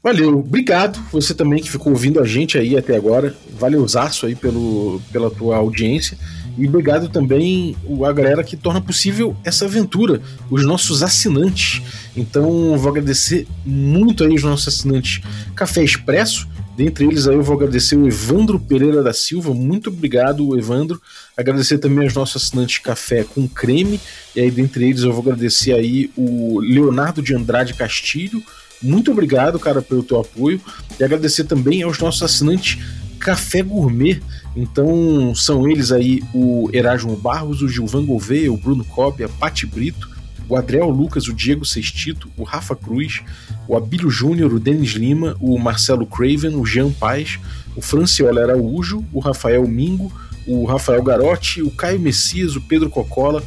[0.03, 0.99] Valeu, obrigado.
[1.11, 3.35] Você também que ficou ouvindo a gente aí até agora.
[3.51, 6.17] Valeuzaço aí pelo, pela tua audiência.
[6.57, 7.75] E obrigado também
[8.07, 11.81] a galera que torna possível essa aventura, os nossos assinantes.
[12.15, 15.21] Então vou agradecer muito aí os nossos assinantes
[15.55, 16.47] Café Expresso.
[16.75, 19.53] Dentre eles aí eu vou agradecer o Evandro Pereira da Silva.
[19.53, 21.01] Muito obrigado, Evandro.
[21.35, 23.99] Agradecer também aos nossos assinantes Café com Creme.
[24.35, 28.41] E aí, dentre eles, eu vou agradecer aí o Leonardo de Andrade Castilho.
[28.81, 30.61] Muito obrigado, cara, pelo teu apoio.
[30.99, 32.79] E agradecer também aos nossos assinantes
[33.19, 34.21] Café Gourmet.
[34.55, 39.65] Então são eles aí o Erasmo Barros, o Gilvan Gouveia, o Bruno Cobb, a Pati
[39.65, 40.09] Brito,
[40.49, 43.21] o Adriel Lucas, o Diego Sextito, o Rafa Cruz,
[43.67, 47.39] o Abílio Júnior, o Denis Lima, o Marcelo Craven, o Jean Paz,
[47.75, 50.11] o Franciola Araújo, o Rafael Mingo,
[50.45, 53.41] o Rafael Garotti, o Caio Messias, o Pedro Cocola,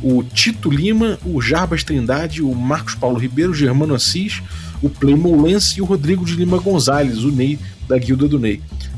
[0.00, 4.40] o Tito Lima, o Jarbas Trindade, o Marcos Paulo Ribeiro, o Germano Assis,
[4.80, 8.60] o Playmo Lance e o Rodrigo de Lima Gonzalez, o Ney da Guilda do Ney.